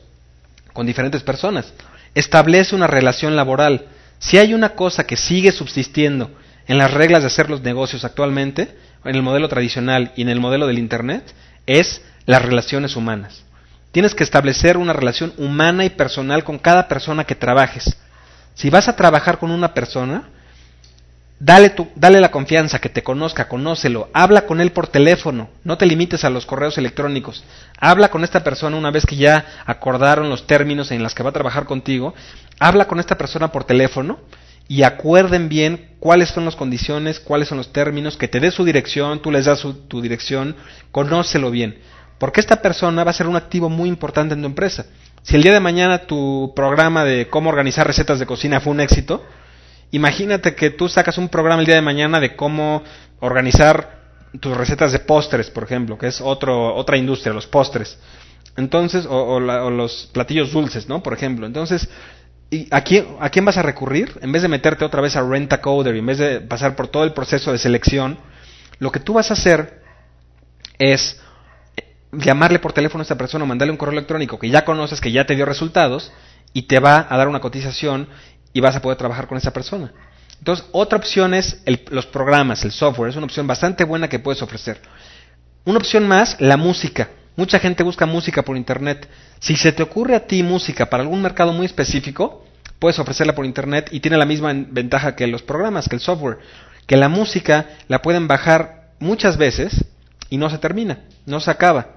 con 0.73 0.85
diferentes 0.85 1.23
personas. 1.23 1.73
Establece 2.13 2.75
una 2.75 2.87
relación 2.87 3.37
laboral. 3.37 3.85
Si 4.19 4.37
hay 4.37 4.53
una 4.53 4.75
cosa 4.75 5.07
que 5.07 5.15
sigue 5.15 5.53
subsistiendo 5.53 6.29
en 6.67 6.77
las 6.77 6.93
reglas 6.93 7.21
de 7.21 7.27
hacer 7.27 7.49
los 7.49 7.61
negocios 7.61 8.03
actualmente, 8.03 8.75
en 9.05 9.15
el 9.15 9.21
modelo 9.21 9.47
tradicional 9.47 10.11
y 10.17 10.23
en 10.23 10.29
el 10.29 10.41
modelo 10.41 10.67
del 10.67 10.77
Internet, 10.77 11.33
es 11.65 12.01
las 12.25 12.41
relaciones 12.41 12.97
humanas. 12.97 13.45
Tienes 13.93 14.13
que 14.13 14.25
establecer 14.25 14.75
una 14.75 14.91
relación 14.91 15.31
humana 15.37 15.85
y 15.85 15.89
personal 15.89 16.43
con 16.43 16.59
cada 16.59 16.89
persona 16.89 17.23
que 17.23 17.35
trabajes. 17.35 17.95
Si 18.55 18.69
vas 18.69 18.89
a 18.89 18.97
trabajar 18.97 19.37
con 19.39 19.51
una 19.51 19.73
persona, 19.73 20.27
Dale, 21.41 21.69
tu, 21.69 21.87
dale 21.95 22.19
la 22.19 22.31
confianza, 22.31 22.79
que 22.79 22.89
te 22.89 23.01
conozca, 23.01 23.47
conócelo, 23.47 24.09
habla 24.13 24.45
con 24.45 24.59
él 24.59 24.73
por 24.73 24.87
teléfono, 24.87 25.49
no 25.63 25.77
te 25.77 25.85
limites 25.85 26.25
a 26.25 26.29
los 26.29 26.45
correos 26.45 26.77
electrónicos, 26.77 27.45
habla 27.79 28.09
con 28.09 28.25
esta 28.25 28.43
persona 28.43 28.75
una 28.75 28.91
vez 28.91 29.05
que 29.05 29.15
ya 29.15 29.45
acordaron 29.65 30.29
los 30.29 30.47
términos 30.47 30.91
en 30.91 31.01
los 31.01 31.15
que 31.15 31.23
va 31.23 31.29
a 31.29 31.33
trabajar 31.33 31.63
contigo, 31.63 32.13
habla 32.59 32.89
con 32.89 32.99
esta 32.99 33.17
persona 33.17 33.53
por 33.53 33.63
teléfono 33.63 34.19
y 34.67 34.83
acuerden 34.83 35.47
bien 35.47 35.91
cuáles 36.01 36.27
son 36.27 36.43
las 36.43 36.57
condiciones, 36.57 37.21
cuáles 37.21 37.47
son 37.47 37.57
los 37.57 37.71
términos, 37.71 38.17
que 38.17 38.27
te 38.27 38.41
dé 38.41 38.51
su 38.51 38.65
dirección, 38.65 39.21
tú 39.21 39.31
les 39.31 39.45
das 39.45 39.65
tu 39.87 40.01
dirección, 40.01 40.57
conócelo 40.91 41.51
bien, 41.51 41.79
porque 42.17 42.41
esta 42.41 42.61
persona 42.61 43.05
va 43.05 43.11
a 43.11 43.13
ser 43.13 43.27
un 43.27 43.37
activo 43.37 43.69
muy 43.69 43.87
importante 43.87 44.33
en 44.33 44.41
tu 44.41 44.47
empresa. 44.47 44.87
Si 45.23 45.37
el 45.37 45.43
día 45.43 45.53
de 45.53 45.61
mañana 45.61 45.99
tu 45.99 46.51
programa 46.53 47.05
de 47.05 47.29
cómo 47.29 47.49
organizar 47.49 47.87
recetas 47.87 48.19
de 48.19 48.25
cocina 48.25 48.59
fue 48.59 48.73
un 48.73 48.81
éxito, 48.81 49.23
Imagínate 49.91 50.55
que 50.55 50.69
tú 50.69 50.87
sacas 50.87 51.17
un 51.17 51.29
programa 51.29 51.61
el 51.61 51.65
día 51.65 51.75
de 51.75 51.81
mañana 51.81 52.19
de 52.19 52.35
cómo 52.35 52.83
organizar 53.19 53.99
tus 54.39 54.55
recetas 54.55 54.91
de 54.91 54.99
postres, 54.99 55.49
por 55.49 55.63
ejemplo, 55.63 55.97
que 55.97 56.07
es 56.07 56.21
otro, 56.21 56.75
otra 56.75 56.97
industria, 56.97 57.33
los 57.33 57.47
postres. 57.47 57.97
Entonces, 58.55 59.07
o, 59.09 59.39
los 59.39 60.09
platillos 60.13 60.51
dulces, 60.51 60.87
¿no? 60.87 61.01
Por 61.01 61.13
ejemplo. 61.13 61.47
Entonces, 61.47 61.89
¿y 62.51 62.67
a, 62.71 62.81
quién, 62.81 63.15
¿a 63.19 63.29
quién 63.29 63.45
vas 63.45 63.57
a 63.57 63.63
recurrir? 63.63 64.19
En 64.21 64.31
vez 64.31 64.41
de 64.41 64.47
meterte 64.47 64.85
otra 64.85 65.01
vez 65.01 65.15
a 65.15 65.23
Rentacoder 65.23 65.95
y 65.95 65.99
en 65.99 66.05
vez 66.05 66.17
de 66.19 66.41
pasar 66.41 66.75
por 66.75 66.87
todo 66.87 67.03
el 67.03 67.13
proceso 67.13 67.51
de 67.51 67.57
selección, 67.57 68.19
lo 68.77 68.91
que 68.91 68.99
tú 68.99 69.13
vas 69.13 69.31
a 69.31 69.33
hacer 69.33 69.81
es 70.77 71.19
llamarle 72.11 72.59
por 72.59 72.73
teléfono 72.73 73.01
a 73.01 73.03
esta 73.03 73.17
persona, 73.17 73.45
mandarle 73.45 73.71
un 73.71 73.77
correo 73.77 73.93
electrónico 73.93 74.39
que 74.39 74.49
ya 74.49 74.65
conoces, 74.65 75.01
que 75.01 75.11
ya 75.11 75.25
te 75.25 75.35
dio 75.35 75.45
resultados, 75.45 76.11
y 76.53 76.63
te 76.63 76.79
va 76.79 77.07
a 77.09 77.17
dar 77.17 77.27
una 77.27 77.39
cotización 77.39 78.07
y 78.59 78.61
vas 78.61 78.75
a 78.75 78.81
poder 78.81 78.97
trabajar 78.97 79.25
con 79.25 79.37
esa 79.37 79.53
persona. 79.53 79.91
Entonces, 80.37 80.65
otra 80.73 80.97
opción 80.97 81.33
es 81.33 81.61
los 81.89 82.05
programas, 82.05 82.63
el 82.65 82.71
software. 82.71 83.09
Es 83.09 83.15
una 83.15 83.25
opción 83.25 83.47
bastante 83.47 83.85
buena 83.85 84.09
que 84.09 84.19
puedes 84.19 84.41
ofrecer. 84.41 84.81
Una 85.63 85.77
opción 85.77 86.07
más, 86.07 86.35
la 86.39 86.57
música. 86.57 87.09
Mucha 87.37 87.57
gente 87.59 87.83
busca 87.83 88.05
música 88.05 88.43
por 88.43 88.57
Internet. 88.57 89.07
Si 89.39 89.55
se 89.55 89.71
te 89.71 89.81
ocurre 89.81 90.15
a 90.15 90.27
ti 90.27 90.43
música 90.43 90.89
para 90.89 91.03
algún 91.03 91.21
mercado 91.21 91.53
muy 91.53 91.65
específico, 91.65 92.45
puedes 92.79 92.99
ofrecerla 92.99 93.33
por 93.33 93.45
Internet 93.45 93.87
y 93.91 94.01
tiene 94.01 94.17
la 94.17 94.25
misma 94.25 94.53
ventaja 94.53 95.15
que 95.15 95.25
los 95.25 95.41
programas, 95.41 95.87
que 95.87 95.95
el 95.95 96.01
software. 96.01 96.39
Que 96.85 96.97
la 96.97 97.07
música 97.07 97.65
la 97.87 98.01
pueden 98.01 98.27
bajar 98.27 98.91
muchas 98.99 99.37
veces 99.37 99.85
y 100.29 100.37
no 100.37 100.49
se 100.49 100.57
termina, 100.57 100.99
no 101.25 101.39
se 101.39 101.49
acaba. 101.49 101.95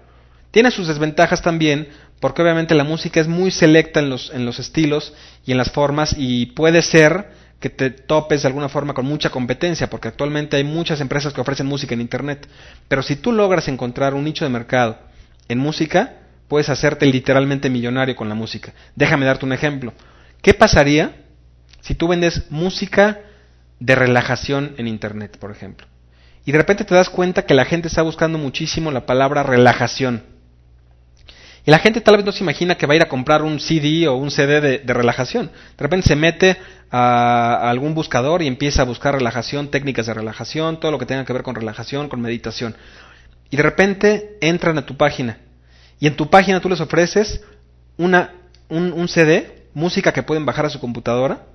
Tiene 0.52 0.70
sus 0.70 0.86
desventajas 0.86 1.42
también 1.42 1.88
porque 2.22 2.40
obviamente 2.40 2.76
la 2.76 2.84
música 2.84 3.20
es 3.20 3.26
muy 3.26 3.50
selecta 3.50 3.98
en 3.98 4.08
los, 4.08 4.30
en 4.32 4.46
los 4.46 4.60
estilos 4.60 5.12
y 5.44 5.50
en 5.50 5.58
las 5.58 5.72
formas 5.72 6.14
y 6.16 6.46
puede 6.46 6.80
ser 6.80 7.32
que 7.58 7.68
te 7.68 7.90
topes 7.90 8.42
de 8.42 8.46
alguna 8.46 8.68
forma 8.68 8.94
con 8.94 9.06
mucha 9.06 9.30
competencia, 9.30 9.90
porque 9.90 10.06
actualmente 10.06 10.56
hay 10.56 10.62
muchas 10.62 11.00
empresas 11.00 11.32
que 11.32 11.40
ofrecen 11.40 11.66
música 11.66 11.94
en 11.94 12.00
Internet. 12.00 12.48
Pero 12.86 13.02
si 13.02 13.16
tú 13.16 13.32
logras 13.32 13.66
encontrar 13.66 14.14
un 14.14 14.22
nicho 14.22 14.44
de 14.44 14.52
mercado 14.52 15.00
en 15.48 15.58
música, 15.58 16.14
puedes 16.46 16.68
hacerte 16.68 17.06
literalmente 17.06 17.68
millonario 17.68 18.14
con 18.14 18.28
la 18.28 18.36
música. 18.36 18.72
Déjame 18.94 19.26
darte 19.26 19.44
un 19.44 19.52
ejemplo. 19.52 19.92
¿Qué 20.42 20.54
pasaría 20.54 21.16
si 21.80 21.96
tú 21.96 22.06
vendes 22.06 22.48
música 22.50 23.18
de 23.80 23.96
relajación 23.96 24.76
en 24.78 24.86
Internet, 24.86 25.38
por 25.38 25.50
ejemplo? 25.50 25.88
Y 26.44 26.52
de 26.52 26.58
repente 26.58 26.84
te 26.84 26.94
das 26.94 27.10
cuenta 27.10 27.46
que 27.46 27.54
la 27.54 27.64
gente 27.64 27.88
está 27.88 28.02
buscando 28.02 28.38
muchísimo 28.38 28.92
la 28.92 29.06
palabra 29.06 29.42
relajación. 29.42 30.31
Y 31.64 31.70
la 31.70 31.78
gente 31.78 32.00
tal 32.00 32.16
vez 32.16 32.26
no 32.26 32.32
se 32.32 32.42
imagina 32.42 32.76
que 32.76 32.86
va 32.86 32.94
a 32.94 32.96
ir 32.96 33.02
a 33.02 33.08
comprar 33.08 33.42
un 33.42 33.60
CD 33.60 34.08
o 34.08 34.14
un 34.16 34.30
CD 34.30 34.60
de, 34.60 34.94
relajación. 34.94 35.46
De 35.46 35.82
repente 35.82 36.08
se 36.08 36.16
mete 36.16 36.56
a, 36.90 37.70
algún 37.70 37.94
buscador 37.94 38.42
y 38.42 38.48
empieza 38.48 38.82
a 38.82 38.84
buscar 38.84 39.14
relajación, 39.14 39.68
técnicas 39.68 40.06
de 40.06 40.14
relajación, 40.14 40.80
todo 40.80 40.90
lo 40.90 40.98
que 40.98 41.06
tenga 41.06 41.24
que 41.24 41.32
ver 41.32 41.44
con 41.44 41.54
relajación, 41.54 42.08
con 42.08 42.20
meditación. 42.20 42.74
Y 43.50 43.56
de 43.56 43.62
repente 43.62 44.38
entran 44.40 44.76
a 44.78 44.86
tu 44.86 44.96
página. 44.96 45.38
Y 46.00 46.08
en 46.08 46.16
tu 46.16 46.30
página 46.30 46.60
tú 46.60 46.68
les 46.68 46.80
ofreces 46.80 47.42
una, 47.96 48.32
un, 48.68 48.92
un 48.92 49.06
CD, 49.06 49.68
música 49.72 50.12
que 50.12 50.24
pueden 50.24 50.44
bajar 50.44 50.66
a 50.66 50.70
su 50.70 50.80
computadora, 50.80 51.46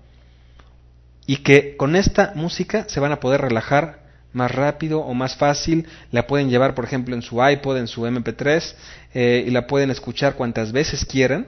y 1.25 1.37
que 1.37 1.75
con 1.75 1.97
esta 1.97 2.31
música 2.35 2.85
se 2.87 3.01
van 3.01 3.11
a 3.11 3.19
poder 3.19 3.41
relajar 3.41 4.06
más 4.33 4.51
rápido 4.51 4.99
o 4.99 5.13
más 5.13 5.35
fácil, 5.35 5.87
la 6.11 6.27
pueden 6.27 6.49
llevar 6.49 6.75
por 6.75 6.85
ejemplo 6.85 7.15
en 7.15 7.21
su 7.21 7.43
iPod, 7.43 7.77
en 7.77 7.87
su 7.87 8.03
MP3 8.05 8.75
eh, 9.13 9.45
y 9.47 9.51
la 9.51 9.67
pueden 9.67 9.91
escuchar 9.91 10.35
cuantas 10.35 10.71
veces 10.71 11.05
quieran. 11.05 11.47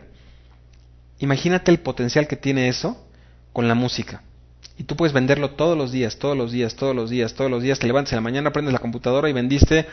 Imagínate 1.19 1.71
el 1.71 1.79
potencial 1.79 2.27
que 2.27 2.35
tiene 2.35 2.69
eso 2.69 3.05
con 3.53 3.67
la 3.67 3.75
música. 3.75 4.23
Y 4.77 4.83
tú 4.83 4.95
puedes 4.95 5.13
venderlo 5.13 5.51
todos 5.51 5.77
los 5.77 5.91
días, 5.91 6.17
todos 6.17 6.37
los 6.37 6.51
días, 6.51 6.75
todos 6.75 6.95
los 6.95 7.09
días, 7.09 7.33
todos 7.33 7.51
los 7.51 7.61
días. 7.61 7.79
Te 7.79 7.87
levantas 7.87 8.13
en 8.13 8.17
la 8.17 8.21
mañana, 8.21 8.51
prendes 8.51 8.73
la 8.73 8.79
computadora 8.79 9.29
y 9.29 9.33
vendiste 9.33 9.85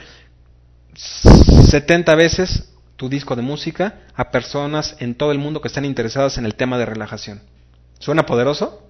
70 0.94 2.14
veces 2.14 2.72
tu 2.94 3.08
disco 3.08 3.36
de 3.36 3.42
música 3.42 4.00
a 4.14 4.30
personas 4.30 4.96
en 5.00 5.14
todo 5.14 5.32
el 5.32 5.38
mundo 5.38 5.60
que 5.60 5.68
están 5.68 5.84
interesadas 5.84 6.38
en 6.38 6.46
el 6.46 6.54
tema 6.54 6.78
de 6.78 6.86
relajación. 6.86 7.42
¿Suena 7.98 8.26
poderoso? 8.26 8.88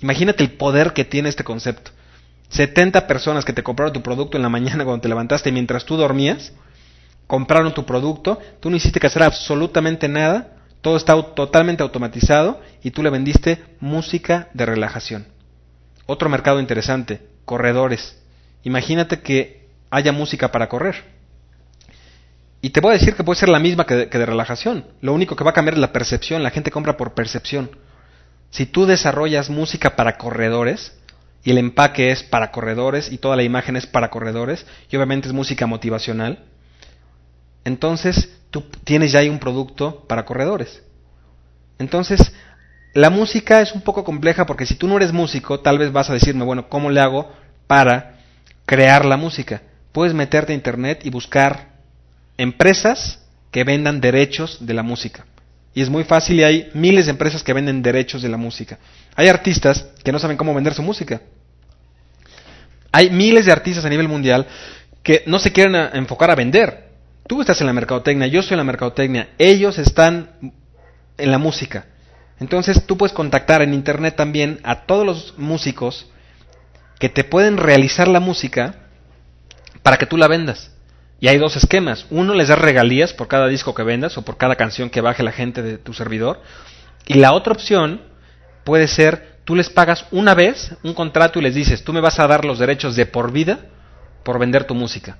Imagínate 0.00 0.44
el 0.44 0.52
poder 0.52 0.92
que 0.92 1.04
tiene 1.04 1.28
este 1.28 1.44
concepto. 1.44 1.90
70 2.50 3.06
personas 3.06 3.44
que 3.44 3.52
te 3.52 3.62
compraron 3.62 3.92
tu 3.92 4.02
producto 4.02 4.36
en 4.36 4.42
la 4.42 4.48
mañana 4.48 4.84
cuando 4.84 5.02
te 5.02 5.08
levantaste 5.08 5.52
mientras 5.52 5.84
tú 5.84 5.96
dormías, 5.96 6.52
compraron 7.26 7.74
tu 7.74 7.84
producto, 7.84 8.38
tú 8.60 8.70
no 8.70 8.76
hiciste 8.76 9.00
que 9.00 9.06
hacer 9.06 9.22
absolutamente 9.22 10.08
nada, 10.08 10.56
todo 10.80 10.96
está 10.96 11.20
totalmente 11.34 11.82
automatizado 11.82 12.60
y 12.82 12.90
tú 12.90 13.02
le 13.02 13.10
vendiste 13.10 13.62
música 13.80 14.48
de 14.54 14.64
relajación. 14.64 15.26
Otro 16.06 16.28
mercado 16.30 16.58
interesante, 16.60 17.20
corredores. 17.44 18.18
Imagínate 18.62 19.20
que 19.20 19.68
haya 19.90 20.12
música 20.12 20.50
para 20.50 20.68
correr. 20.68 21.04
Y 22.60 22.70
te 22.70 22.80
voy 22.80 22.90
a 22.90 22.98
decir 22.98 23.14
que 23.14 23.24
puede 23.24 23.38
ser 23.38 23.50
la 23.50 23.60
misma 23.60 23.84
que 23.84 23.94
de, 23.94 24.08
que 24.08 24.18
de 24.18 24.26
relajación. 24.26 24.86
Lo 25.00 25.12
único 25.12 25.36
que 25.36 25.44
va 25.44 25.50
a 25.50 25.54
cambiar 25.54 25.74
es 25.74 25.80
la 25.80 25.92
percepción. 25.92 26.42
La 26.42 26.50
gente 26.50 26.70
compra 26.70 26.96
por 26.96 27.12
percepción. 27.12 27.70
Si 28.50 28.66
tú 28.66 28.86
desarrollas 28.86 29.50
música 29.50 29.94
para 29.94 30.16
corredores, 30.16 30.97
y 31.44 31.50
el 31.50 31.58
empaque 31.58 32.10
es 32.10 32.22
para 32.22 32.50
corredores 32.50 33.12
y 33.12 33.18
toda 33.18 33.36
la 33.36 33.42
imagen 33.42 33.76
es 33.76 33.86
para 33.86 34.10
corredores 34.10 34.66
y 34.90 34.96
obviamente 34.96 35.28
es 35.28 35.34
música 35.34 35.66
motivacional, 35.66 36.44
entonces 37.64 38.36
tú 38.50 38.64
tienes 38.84 39.12
ya 39.12 39.20
ahí 39.20 39.28
un 39.28 39.38
producto 39.38 40.04
para 40.08 40.24
corredores. 40.24 40.82
Entonces, 41.78 42.32
la 42.94 43.10
música 43.10 43.60
es 43.60 43.72
un 43.72 43.82
poco 43.82 44.04
compleja 44.04 44.46
porque 44.46 44.66
si 44.66 44.74
tú 44.74 44.88
no 44.88 44.96
eres 44.96 45.12
músico, 45.12 45.60
tal 45.60 45.78
vez 45.78 45.92
vas 45.92 46.10
a 46.10 46.14
decirme, 46.14 46.44
bueno, 46.44 46.68
¿cómo 46.68 46.90
le 46.90 47.00
hago 47.00 47.30
para 47.68 48.18
crear 48.68 49.04
la 49.04 49.16
música. 49.16 49.62
Puedes 49.92 50.12
meterte 50.12 50.52
a 50.52 50.56
internet 50.56 51.00
y 51.04 51.10
buscar 51.10 51.68
empresas 52.36 53.24
que 53.50 53.64
vendan 53.64 54.00
derechos 54.00 54.58
de 54.66 54.74
la 54.74 54.82
música. 54.82 55.24
Y 55.78 55.82
es 55.82 55.90
muy 55.90 56.02
fácil 56.02 56.40
y 56.40 56.42
hay 56.42 56.70
miles 56.74 57.06
de 57.06 57.12
empresas 57.12 57.44
que 57.44 57.52
venden 57.52 57.82
derechos 57.82 58.20
de 58.20 58.28
la 58.28 58.36
música. 58.36 58.80
Hay 59.14 59.28
artistas 59.28 59.86
que 60.02 60.10
no 60.10 60.18
saben 60.18 60.36
cómo 60.36 60.52
vender 60.52 60.74
su 60.74 60.82
música. 60.82 61.20
Hay 62.90 63.10
miles 63.10 63.46
de 63.46 63.52
artistas 63.52 63.84
a 63.84 63.88
nivel 63.88 64.08
mundial 64.08 64.44
que 65.04 65.22
no 65.26 65.38
se 65.38 65.52
quieren 65.52 65.76
enfocar 65.92 66.32
a 66.32 66.34
vender. 66.34 66.88
Tú 67.28 67.40
estás 67.40 67.60
en 67.60 67.68
la 67.68 67.72
mercadotecnia, 67.72 68.26
yo 68.26 68.42
soy 68.42 68.54
en 68.54 68.58
la 68.58 68.64
mercadotecnia, 68.64 69.28
ellos 69.38 69.78
están 69.78 70.50
en 71.16 71.30
la 71.30 71.38
música. 71.38 71.86
Entonces 72.40 72.84
tú 72.84 72.98
puedes 72.98 73.14
contactar 73.14 73.62
en 73.62 73.72
internet 73.72 74.16
también 74.16 74.58
a 74.64 74.84
todos 74.84 75.06
los 75.06 75.34
músicos 75.38 76.10
que 76.98 77.08
te 77.08 77.22
pueden 77.22 77.56
realizar 77.56 78.08
la 78.08 78.18
música 78.18 78.74
para 79.84 79.96
que 79.96 80.06
tú 80.06 80.16
la 80.16 80.26
vendas. 80.26 80.72
Y 81.20 81.28
hay 81.28 81.38
dos 81.38 81.56
esquemas. 81.56 82.06
Uno 82.10 82.34
les 82.34 82.48
da 82.48 82.56
regalías 82.56 83.12
por 83.12 83.28
cada 83.28 83.48
disco 83.48 83.74
que 83.74 83.82
vendas 83.82 84.16
o 84.18 84.22
por 84.22 84.36
cada 84.36 84.56
canción 84.56 84.90
que 84.90 85.00
baje 85.00 85.22
la 85.22 85.32
gente 85.32 85.62
de 85.62 85.78
tu 85.78 85.92
servidor. 85.92 86.40
Y 87.06 87.14
la 87.14 87.32
otra 87.32 87.52
opción 87.52 88.02
puede 88.64 88.86
ser, 88.86 89.38
tú 89.44 89.56
les 89.56 89.70
pagas 89.70 90.06
una 90.10 90.34
vez 90.34 90.76
un 90.82 90.94
contrato 90.94 91.38
y 91.38 91.42
les 91.42 91.54
dices, 91.54 91.82
tú 91.82 91.92
me 91.92 92.00
vas 92.00 92.20
a 92.20 92.26
dar 92.26 92.44
los 92.44 92.58
derechos 92.58 92.94
de 92.94 93.06
por 93.06 93.32
vida 93.32 93.58
por 94.22 94.38
vender 94.38 94.64
tu 94.64 94.74
música. 94.74 95.16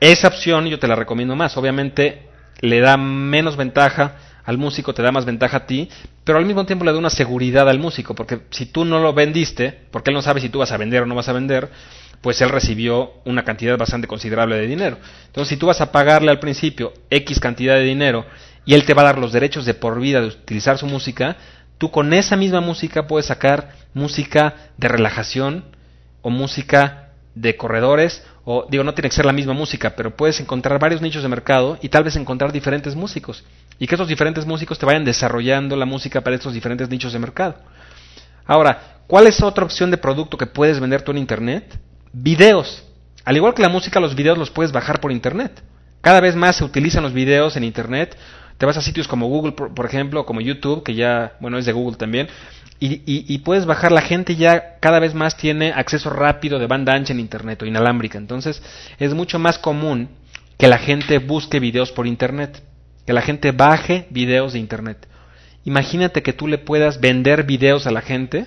Esa 0.00 0.28
opción 0.28 0.66
yo 0.66 0.78
te 0.78 0.88
la 0.88 0.96
recomiendo 0.96 1.36
más. 1.36 1.56
Obviamente 1.56 2.28
le 2.60 2.80
da 2.80 2.96
menos 2.96 3.56
ventaja 3.56 4.16
al 4.44 4.58
músico, 4.58 4.94
te 4.94 5.02
da 5.02 5.10
más 5.12 5.24
ventaja 5.24 5.58
a 5.58 5.66
ti, 5.66 5.88
pero 6.24 6.38
al 6.38 6.46
mismo 6.46 6.64
tiempo 6.66 6.84
le 6.84 6.92
da 6.92 6.98
una 6.98 7.10
seguridad 7.10 7.68
al 7.68 7.80
músico, 7.80 8.14
porque 8.14 8.42
si 8.50 8.66
tú 8.66 8.84
no 8.84 9.00
lo 9.00 9.12
vendiste, 9.12 9.86
porque 9.90 10.10
él 10.10 10.14
no 10.14 10.22
sabe 10.22 10.40
si 10.40 10.48
tú 10.48 10.60
vas 10.60 10.70
a 10.70 10.76
vender 10.76 11.02
o 11.02 11.06
no 11.06 11.16
vas 11.16 11.28
a 11.28 11.32
vender, 11.32 11.68
pues 12.20 12.40
él 12.40 12.50
recibió 12.50 13.12
una 13.24 13.44
cantidad 13.44 13.76
bastante 13.76 14.06
considerable 14.06 14.56
de 14.56 14.66
dinero. 14.66 14.98
Entonces, 15.26 15.50
si 15.50 15.56
tú 15.56 15.66
vas 15.66 15.80
a 15.80 15.92
pagarle 15.92 16.30
al 16.30 16.40
principio 16.40 16.92
X 17.10 17.40
cantidad 17.40 17.74
de 17.74 17.82
dinero 17.82 18.26
y 18.64 18.74
él 18.74 18.84
te 18.84 18.94
va 18.94 19.02
a 19.02 19.06
dar 19.06 19.18
los 19.18 19.32
derechos 19.32 19.64
de 19.64 19.74
por 19.74 20.00
vida 20.00 20.20
de 20.20 20.28
utilizar 20.28 20.78
su 20.78 20.86
música, 20.86 21.36
tú 21.78 21.90
con 21.90 22.12
esa 22.12 22.36
misma 22.36 22.60
música 22.60 23.06
puedes 23.06 23.26
sacar 23.26 23.70
música 23.94 24.54
de 24.76 24.88
relajación 24.88 25.64
o 26.22 26.30
música 26.30 27.10
de 27.34 27.56
corredores 27.56 28.24
o 28.44 28.66
digo 28.70 28.82
no 28.82 28.94
tiene 28.94 29.10
que 29.10 29.16
ser 29.16 29.26
la 29.26 29.32
misma 29.32 29.52
música, 29.52 29.94
pero 29.94 30.16
puedes 30.16 30.40
encontrar 30.40 30.78
varios 30.78 31.02
nichos 31.02 31.22
de 31.22 31.28
mercado 31.28 31.78
y 31.82 31.88
tal 31.88 32.04
vez 32.04 32.16
encontrar 32.16 32.52
diferentes 32.52 32.94
músicos 32.94 33.44
y 33.78 33.86
que 33.86 33.94
esos 33.94 34.08
diferentes 34.08 34.46
músicos 34.46 34.78
te 34.78 34.86
vayan 34.86 35.04
desarrollando 35.04 35.76
la 35.76 35.84
música 35.84 36.22
para 36.22 36.36
estos 36.36 36.54
diferentes 36.54 36.88
nichos 36.88 37.12
de 37.12 37.18
mercado. 37.18 37.56
Ahora, 38.46 39.00
¿cuál 39.06 39.26
es 39.26 39.42
otra 39.42 39.64
opción 39.64 39.90
de 39.90 39.98
producto 39.98 40.38
que 40.38 40.46
puedes 40.46 40.80
vender 40.80 41.02
tú 41.02 41.10
en 41.10 41.18
internet? 41.18 41.78
Videos. 42.18 42.82
Al 43.26 43.36
igual 43.36 43.52
que 43.52 43.60
la 43.60 43.68
música, 43.68 44.00
los 44.00 44.14
videos 44.14 44.38
los 44.38 44.50
puedes 44.50 44.72
bajar 44.72 45.00
por 45.00 45.12
internet. 45.12 45.62
Cada 46.00 46.18
vez 46.20 46.34
más 46.34 46.56
se 46.56 46.64
utilizan 46.64 47.02
los 47.02 47.12
videos 47.12 47.58
en 47.58 47.64
internet. 47.64 48.16
Te 48.56 48.64
vas 48.64 48.78
a 48.78 48.80
sitios 48.80 49.06
como 49.06 49.28
Google, 49.28 49.52
por, 49.52 49.84
ejemplo, 49.84 50.24
como 50.24 50.40
YouTube, 50.40 50.82
que 50.82 50.94
ya, 50.94 51.34
bueno, 51.40 51.58
es 51.58 51.66
de 51.66 51.72
Google 51.72 51.98
también. 51.98 52.28
Y, 52.80 53.02
y, 53.06 53.38
puedes 53.38 53.66
bajar, 53.66 53.92
la 53.92 54.00
gente 54.00 54.34
ya 54.34 54.78
cada 54.80 54.98
vez 54.98 55.12
más 55.12 55.36
tiene 55.36 55.72
acceso 55.72 56.08
rápido 56.08 56.58
de 56.58 56.66
banda 56.66 56.94
ancha 56.94 57.12
en 57.12 57.20
internet 57.20 57.60
o 57.60 57.66
inalámbrica. 57.66 58.16
Entonces 58.16 58.62
es 58.98 59.12
mucho 59.12 59.38
más 59.38 59.58
común 59.58 60.08
que 60.56 60.68
la 60.68 60.78
gente 60.78 61.18
busque 61.18 61.60
videos 61.60 61.92
por 61.92 62.06
internet, 62.06 62.62
que 63.06 63.12
la 63.12 63.20
gente 63.20 63.52
baje 63.52 64.06
videos 64.08 64.54
de 64.54 64.58
internet. 64.58 65.06
Imagínate 65.64 66.22
que 66.22 66.32
tú 66.32 66.48
le 66.48 66.56
puedas 66.56 66.98
vender 66.98 67.44
videos 67.44 67.86
a 67.86 67.90
la 67.90 68.00
gente 68.00 68.46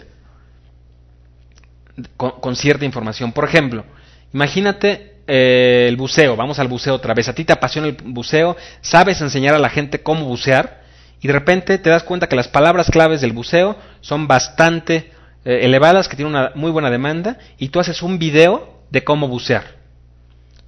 con, 2.18 2.56
cierta 2.56 2.86
información. 2.86 3.32
Por 3.32 3.46
ejemplo, 3.46 3.86
imagínate 4.34 5.18
eh, 5.28 5.86
el 5.88 5.96
buceo, 5.96 6.36
vamos 6.36 6.60
al 6.60 6.68
buceo 6.68 6.96
otra 6.96 7.14
vez, 7.14 7.28
a 7.28 7.34
ti 7.34 7.46
te 7.46 7.54
apasiona 7.54 7.88
el 7.88 7.98
buceo, 8.04 8.58
sabes 8.82 9.22
enseñar 9.22 9.56
a 9.56 9.60
la 9.60 9.70
gente 9.70 10.02
cómo 10.02 10.26
bucear 10.26 10.82
y 11.22 11.28
de 11.28 11.34
repente 11.34 11.78
te 11.78 11.90
das 11.90 12.04
cuenta 12.04 12.28
que 12.28 12.36
las 12.36 12.48
palabras 12.48 12.90
claves 12.90 13.22
del 13.22 13.34
buceo 13.34 13.78
son 14.02 14.28
bastante 14.28 15.12
eh, 15.46 15.60
elevadas, 15.64 16.08
que 16.08 16.16
tienen 16.16 16.36
una 16.36 16.52
muy 16.56 16.72
buena 16.72 16.90
demanda 16.90 17.38
y 17.58 17.70
tú 17.70 17.80
haces 17.80 18.02
un 18.02 18.20
video 18.20 18.84
de 18.90 19.04
cómo 19.04 19.28
bucear. 19.28 19.80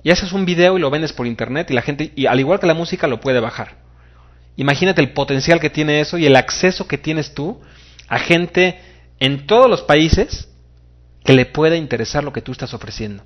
Y 0.03 0.11
haces 0.11 0.31
un 0.33 0.45
video 0.45 0.77
y 0.77 0.81
lo 0.81 0.89
vendes 0.89 1.13
por 1.13 1.27
internet 1.27 1.69
y 1.69 1.73
la 1.73 1.81
gente, 1.81 2.11
y 2.15 2.25
al 2.25 2.39
igual 2.39 2.59
que 2.59 2.67
la 2.67 2.73
música, 2.73 3.07
lo 3.07 3.19
puede 3.19 3.39
bajar. 3.39 3.77
Imagínate 4.57 5.01
el 5.01 5.11
potencial 5.11 5.59
que 5.59 5.69
tiene 5.69 6.01
eso 6.01 6.17
y 6.17 6.25
el 6.25 6.35
acceso 6.35 6.87
que 6.87 6.97
tienes 6.97 7.33
tú 7.33 7.61
a 8.07 8.19
gente 8.19 8.79
en 9.19 9.47
todos 9.47 9.69
los 9.69 9.83
países 9.83 10.49
que 11.23 11.34
le 11.34 11.45
pueda 11.45 11.75
interesar 11.75 12.23
lo 12.23 12.34
que 12.34 12.41
tú 12.41 12.51
estás 12.51 12.73
ofreciendo. 12.73 13.23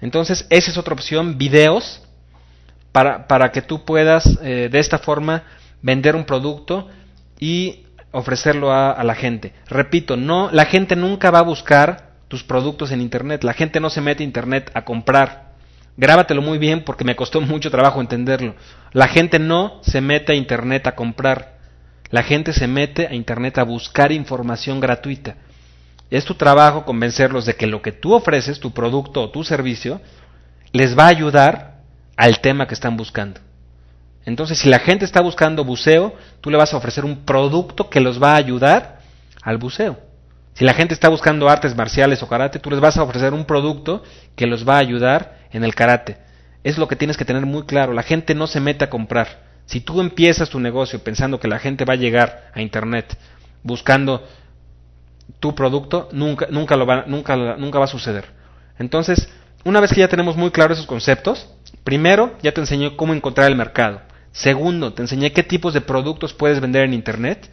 Entonces, 0.00 0.46
esa 0.50 0.70
es 0.70 0.78
otra 0.78 0.94
opción, 0.94 1.38
videos, 1.38 2.02
para, 2.92 3.26
para 3.26 3.52
que 3.52 3.62
tú 3.62 3.84
puedas 3.84 4.38
eh, 4.42 4.68
de 4.70 4.78
esta 4.78 4.98
forma 4.98 5.44
vender 5.82 6.16
un 6.16 6.24
producto 6.24 6.88
y 7.38 7.86
ofrecerlo 8.10 8.72
a, 8.72 8.90
a, 8.90 9.04
la 9.04 9.14
gente. 9.14 9.52
Repito, 9.68 10.16
no, 10.16 10.50
la 10.50 10.64
gente 10.64 10.96
nunca 10.96 11.30
va 11.30 11.40
a 11.40 11.42
buscar 11.42 12.10
tus 12.28 12.42
productos 12.42 12.90
en 12.90 13.00
Internet, 13.00 13.44
la 13.44 13.54
gente 13.54 13.80
no 13.80 13.90
se 13.90 14.00
mete 14.00 14.22
a 14.22 14.26
Internet 14.26 14.70
a 14.74 14.84
comprar. 14.84 15.50
Grábatelo 15.96 16.42
muy 16.42 16.58
bien 16.58 16.84
porque 16.84 17.04
me 17.04 17.16
costó 17.16 17.40
mucho 17.40 17.70
trabajo 17.70 18.00
entenderlo. 18.00 18.54
La 18.92 19.08
gente 19.08 19.38
no 19.38 19.80
se 19.82 20.00
mete 20.00 20.32
a 20.32 20.36
Internet 20.36 20.86
a 20.86 20.94
comprar, 20.94 21.58
la 22.10 22.22
gente 22.22 22.52
se 22.52 22.66
mete 22.66 23.06
a 23.06 23.14
Internet 23.14 23.58
a 23.58 23.64
buscar 23.64 24.10
información 24.12 24.80
gratuita. 24.80 25.36
Es 26.10 26.24
tu 26.24 26.34
trabajo 26.34 26.84
convencerlos 26.84 27.46
de 27.46 27.54
que 27.54 27.66
lo 27.66 27.82
que 27.82 27.92
tú 27.92 28.14
ofreces, 28.14 28.60
tu 28.60 28.72
producto 28.72 29.22
o 29.22 29.30
tu 29.30 29.44
servicio, 29.44 30.00
les 30.72 30.98
va 30.98 31.04
a 31.04 31.08
ayudar 31.08 31.80
al 32.16 32.40
tema 32.40 32.66
que 32.66 32.74
están 32.74 32.96
buscando. 32.96 33.40
Entonces, 34.24 34.58
si 34.58 34.68
la 34.68 34.80
gente 34.80 35.04
está 35.04 35.20
buscando 35.20 35.64
buceo, 35.64 36.14
tú 36.40 36.50
le 36.50 36.56
vas 36.56 36.74
a 36.74 36.76
ofrecer 36.76 37.04
un 37.04 37.24
producto 37.24 37.88
que 37.88 38.00
los 38.00 38.22
va 38.22 38.32
a 38.32 38.36
ayudar 38.36 39.00
al 39.42 39.58
buceo. 39.58 39.98
Si 40.54 40.64
la 40.64 40.74
gente 40.74 40.92
está 40.92 41.08
buscando 41.08 41.48
artes 41.48 41.74
marciales 41.74 42.22
o 42.22 42.28
karate, 42.28 42.58
tú 42.58 42.70
les 42.70 42.80
vas 42.80 42.96
a 42.98 43.02
ofrecer 43.02 43.32
un 43.32 43.44
producto 43.44 44.02
que 44.36 44.46
los 44.46 44.68
va 44.68 44.76
a 44.76 44.80
ayudar 44.80 45.38
en 45.52 45.64
el 45.64 45.74
karate. 45.74 46.18
Es 46.64 46.76
lo 46.76 46.88
que 46.88 46.96
tienes 46.96 47.16
que 47.16 47.24
tener 47.24 47.46
muy 47.46 47.62
claro. 47.62 47.94
La 47.94 48.02
gente 48.02 48.34
no 48.34 48.46
se 48.46 48.60
mete 48.60 48.84
a 48.84 48.90
comprar. 48.90 49.48
Si 49.64 49.80
tú 49.80 50.00
empiezas 50.00 50.50
tu 50.50 50.60
negocio 50.60 51.02
pensando 51.02 51.40
que 51.40 51.48
la 51.48 51.58
gente 51.58 51.84
va 51.84 51.94
a 51.94 51.96
llegar 51.96 52.50
a 52.52 52.60
Internet 52.60 53.16
buscando 53.62 54.26
tu 55.38 55.54
producto, 55.54 56.08
nunca, 56.12 56.48
nunca, 56.50 56.76
lo 56.76 56.86
va, 56.86 57.04
nunca, 57.06 57.36
nunca 57.56 57.78
va 57.78 57.84
a 57.84 57.88
suceder. 57.88 58.24
Entonces, 58.78 59.28
una 59.64 59.80
vez 59.80 59.92
que 59.92 60.00
ya 60.00 60.08
tenemos 60.08 60.36
muy 60.36 60.50
claros 60.50 60.78
esos 60.78 60.86
conceptos, 60.86 61.48
primero 61.84 62.36
ya 62.42 62.52
te 62.52 62.60
enseñé 62.60 62.96
cómo 62.96 63.14
encontrar 63.14 63.48
el 63.48 63.56
mercado. 63.56 64.00
Segundo, 64.32 64.92
te 64.92 65.02
enseñé 65.02 65.32
qué 65.32 65.42
tipos 65.42 65.74
de 65.74 65.80
productos 65.80 66.32
puedes 66.32 66.60
vender 66.60 66.84
en 66.84 66.94
Internet. 66.94 67.50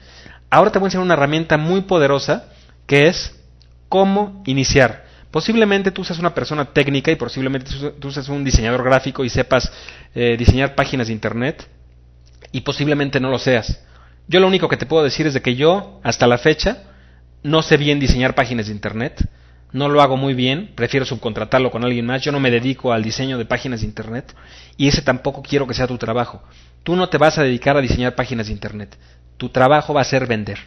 Ahora 0.50 0.72
te 0.72 0.80
voy 0.80 0.86
a 0.86 0.88
enseñar 0.88 1.06
una 1.06 1.16
herramienta 1.16 1.58
muy 1.58 1.82
poderosa 1.82 2.46
que 2.86 3.08
es 3.08 3.36
cómo 3.90 4.42
iniciar. 4.46 5.06
Posiblemente 5.32 5.92
tú 5.92 6.04
seas 6.04 6.20
una 6.20 6.34
persona 6.34 6.66
técnica 6.66 7.12
y 7.12 7.16
posiblemente 7.16 7.70
tú 8.00 8.12
seas 8.12 8.30
un 8.30 8.44
diseñador 8.44 8.84
gráfico 8.84 9.26
y 9.26 9.30
sepas 9.30 9.72
eh, 10.16 10.36
diseñar 10.38 10.76
páginas 10.76 11.08
de 11.08 11.14
Internet 11.14 11.68
y 12.52 12.62
posiblemente 12.62 13.20
no 13.20 13.30
lo 13.30 13.38
seas. 13.38 13.84
Yo 14.28 14.40
lo 14.40 14.48
único 14.48 14.70
que 14.70 14.78
te 14.78 14.86
puedo 14.86 15.04
decir 15.04 15.28
es 15.28 15.34
de 15.34 15.42
que 15.42 15.56
yo, 15.56 16.00
hasta 16.04 16.28
la 16.28 16.38
fecha, 16.38 16.84
no 17.44 17.62
sé 17.62 17.78
bien 17.78 18.00
diseñar 18.00 18.36
páginas 18.36 18.68
de 18.68 18.74
Internet, 18.74 19.28
no 19.72 19.90
lo 19.90 20.02
hago 20.02 20.18
muy 20.18 20.34
bien, 20.34 20.72
prefiero 20.76 21.06
subcontratarlo 21.06 21.72
con 21.72 21.84
alguien 21.84 22.06
más, 22.06 22.22
yo 22.22 22.32
no 22.32 22.40
me 22.40 22.52
dedico 22.52 22.94
al 22.94 23.04
diseño 23.04 23.38
de 23.38 23.46
páginas 23.46 23.82
de 23.82 23.88
Internet 23.88 24.36
y 24.78 24.88
ese 24.88 25.02
tampoco 25.02 25.42
quiero 25.42 25.68
que 25.68 25.74
sea 25.74 25.88
tu 25.88 25.98
trabajo. 25.98 26.42
Tú 26.84 26.96
no 26.96 27.10
te 27.10 27.18
vas 27.18 27.38
a 27.38 27.44
dedicar 27.44 27.76
a 27.78 27.82
diseñar 27.82 28.16
páginas 28.16 28.48
de 28.48 28.54
Internet, 28.54 28.98
tu 29.38 29.50
trabajo 29.50 29.94
va 29.94 30.02
a 30.02 30.06
ser 30.06 30.26
vender. 30.26 30.60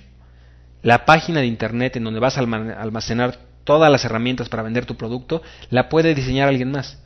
La 0.83 1.05
página 1.05 1.41
de 1.41 1.47
Internet 1.47 1.97
en 1.97 2.05
donde 2.05 2.21
vas 2.21 2.39
a 2.39 2.41
almacenar 2.41 3.39
todas 3.65 3.91
las 3.91 4.05
herramientas 4.05 4.49
para 4.49 4.63
vender 4.63 4.87
tu 4.87 4.97
producto, 4.97 5.43
la 5.69 5.89
puede 5.89 6.15
diseñar 6.15 6.49
alguien 6.49 6.71
más. 6.71 6.99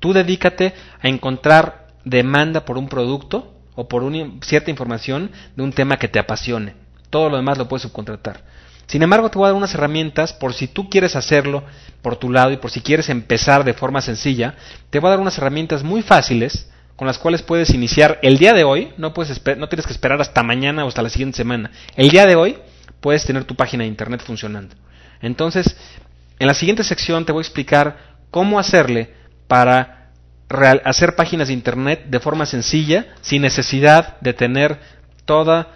Tú 0.00 0.12
dedícate 0.12 0.74
a 1.00 1.08
encontrar 1.08 1.88
demanda 2.04 2.64
por 2.64 2.78
un 2.78 2.88
producto 2.88 3.54
o 3.74 3.88
por 3.88 4.02
una 4.02 4.30
cierta 4.42 4.70
información 4.70 5.30
de 5.54 5.62
un 5.62 5.72
tema 5.72 5.96
que 5.96 6.08
te 6.08 6.18
apasione. 6.18 6.74
Todo 7.10 7.30
lo 7.30 7.36
demás 7.36 7.58
lo 7.58 7.68
puedes 7.68 7.82
subcontratar. 7.82 8.42
Sin 8.86 9.02
embargo, 9.02 9.30
te 9.30 9.38
voy 9.38 9.46
a 9.46 9.48
dar 9.48 9.56
unas 9.56 9.74
herramientas 9.74 10.32
por 10.32 10.54
si 10.54 10.68
tú 10.68 10.88
quieres 10.88 11.16
hacerlo 11.16 11.64
por 12.02 12.16
tu 12.16 12.30
lado 12.30 12.52
y 12.52 12.56
por 12.56 12.70
si 12.70 12.80
quieres 12.80 13.08
empezar 13.08 13.64
de 13.64 13.74
forma 13.74 14.00
sencilla. 14.00 14.54
Te 14.90 15.00
voy 15.00 15.08
a 15.08 15.10
dar 15.10 15.20
unas 15.20 15.38
herramientas 15.38 15.82
muy 15.82 16.02
fáciles 16.02 16.70
con 16.94 17.06
las 17.06 17.18
cuales 17.18 17.42
puedes 17.42 17.70
iniciar 17.70 18.18
el 18.22 18.38
día 18.38 18.52
de 18.52 18.64
hoy. 18.64 18.92
No, 18.96 19.12
puedes 19.12 19.40
no 19.58 19.68
tienes 19.68 19.86
que 19.86 19.92
esperar 19.92 20.20
hasta 20.20 20.42
mañana 20.42 20.84
o 20.84 20.88
hasta 20.88 21.02
la 21.02 21.10
siguiente 21.10 21.36
semana. 21.36 21.70
El 21.96 22.10
día 22.10 22.26
de 22.26 22.36
hoy 22.36 22.58
puedes 23.00 23.24
tener 23.24 23.44
tu 23.44 23.56
página 23.56 23.82
de 23.82 23.88
internet 23.88 24.22
funcionando. 24.24 24.74
Entonces, 25.20 25.76
en 26.38 26.46
la 26.46 26.54
siguiente 26.54 26.84
sección 26.84 27.24
te 27.24 27.32
voy 27.32 27.40
a 27.40 27.46
explicar 27.46 28.16
cómo 28.30 28.58
hacerle 28.58 29.14
para 29.48 30.10
hacer 30.84 31.16
páginas 31.16 31.48
de 31.48 31.54
internet 31.54 32.04
de 32.06 32.20
forma 32.20 32.46
sencilla, 32.46 33.14
sin 33.20 33.42
necesidad 33.42 34.20
de 34.20 34.32
tener 34.32 34.78
toda 35.24 35.75